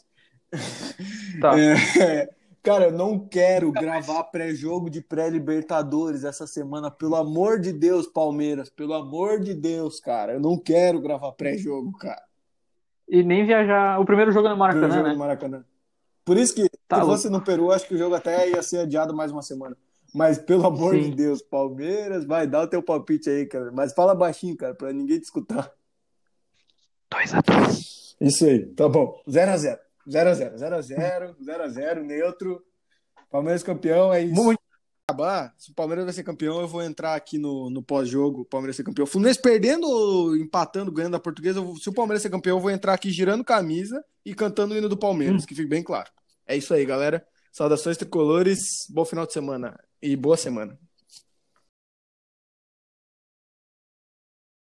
Tá. 1.40 1.52
É, 2.00 2.28
cara, 2.62 2.86
eu 2.86 2.92
não 2.92 3.18
quero 3.18 3.72
gravar 3.72 4.24
pré-jogo 4.24 4.90
de 4.90 5.00
pré-Libertadores 5.00 6.24
essa 6.24 6.46
semana. 6.46 6.90
Pelo 6.90 7.16
amor 7.16 7.58
de 7.58 7.72
Deus, 7.72 8.06
Palmeiras. 8.06 8.68
Pelo 8.68 8.92
amor 8.94 9.40
de 9.40 9.54
Deus, 9.54 9.98
cara. 10.00 10.32
Eu 10.34 10.40
não 10.40 10.58
quero 10.58 11.00
gravar 11.00 11.32
pré-jogo, 11.32 11.92
cara. 11.96 12.22
E 13.08 13.22
nem 13.22 13.46
viajar. 13.46 13.98
O 13.98 14.04
primeiro 14.04 14.30
jogo 14.32 14.48
é 14.48 14.50
no 14.50 14.56
Maracanã, 14.56 14.88
jogo 14.90 15.02
né? 15.06 15.12
no 15.14 15.18
Maracanã. 15.18 15.64
Por 16.24 16.36
isso 16.36 16.54
que, 16.54 16.68
Tá 16.86 16.96
se 16.96 17.02
louco. 17.02 17.16
fosse 17.16 17.30
no 17.30 17.40
Peru, 17.42 17.72
acho 17.72 17.88
que 17.88 17.94
o 17.94 17.98
jogo 17.98 18.14
até 18.14 18.50
ia 18.50 18.62
ser 18.62 18.80
adiado 18.80 19.14
mais 19.16 19.32
uma 19.32 19.42
semana. 19.42 19.76
Mas, 20.12 20.38
pelo 20.38 20.66
amor 20.66 20.94
Sim. 20.94 21.10
de 21.10 21.16
Deus, 21.16 21.40
Palmeiras, 21.42 22.24
vai 22.24 22.46
dar 22.46 22.62
o 22.62 22.66
teu 22.68 22.82
palpite 22.82 23.30
aí, 23.30 23.46
cara. 23.46 23.70
Mas 23.72 23.92
fala 23.92 24.14
baixinho, 24.14 24.56
cara, 24.56 24.74
pra 24.74 24.92
ninguém 24.92 25.18
te 25.18 25.24
escutar. 25.24 25.72
2x2. 27.12 28.16
Isso 28.20 28.44
aí, 28.44 28.66
tá 28.74 28.88
bom. 28.88 29.20
0x0. 29.28 29.78
0x0. 30.08 30.54
0x0, 30.56 31.34
0x0, 31.40 32.02
neutro. 32.02 32.62
Palmeiras 33.30 33.62
campeão, 33.62 34.12
é 34.12 34.22
isso. 34.24 34.34
Muito. 34.34 34.60
acabar, 35.08 35.52
se 35.58 35.70
o 35.72 35.74
Palmeiras 35.74 36.04
vai 36.04 36.14
ser 36.14 36.22
campeão, 36.22 36.60
eu 36.60 36.68
vou 36.68 36.82
entrar 36.82 37.14
aqui 37.14 37.36
no, 37.38 37.68
no 37.70 37.82
pós-jogo, 37.82 38.42
o 38.42 38.44
Palmeiras 38.44 38.76
ser 38.76 38.84
campeão. 38.84 39.04
O 39.04 39.08
Fluminense 39.08 39.40
perdendo 39.40 39.88
ou 39.88 40.36
empatando, 40.36 40.92
ganhando 40.92 41.16
a 41.16 41.20
portuguesa, 41.20 41.60
vou- 41.60 41.76
se 41.76 41.88
o 41.88 41.92
Palmeiras 41.92 42.22
ser 42.22 42.30
campeão, 42.30 42.56
eu 42.56 42.60
vou 42.60 42.70
entrar 42.70 42.94
aqui 42.94 43.10
girando 43.10 43.42
camisa 43.44 44.04
e 44.24 44.34
cantando 44.34 44.74
o 44.74 44.76
hino 44.76 44.88
do 44.88 44.96
Palmeiras, 44.96 45.44
que 45.44 45.54
fique 45.54 45.68
bem 45.68 45.82
claro. 45.82 46.10
É 46.46 46.56
isso 46.56 46.72
aí, 46.74 46.84
galera. 46.84 47.24
Saudações 47.52 47.96
tricolores, 47.96 48.60
bom 48.90 49.04
final 49.04 49.26
de 49.26 49.32
semana 49.32 49.76
e 50.02 50.16
boa 50.16 50.36
semana. 50.36 50.78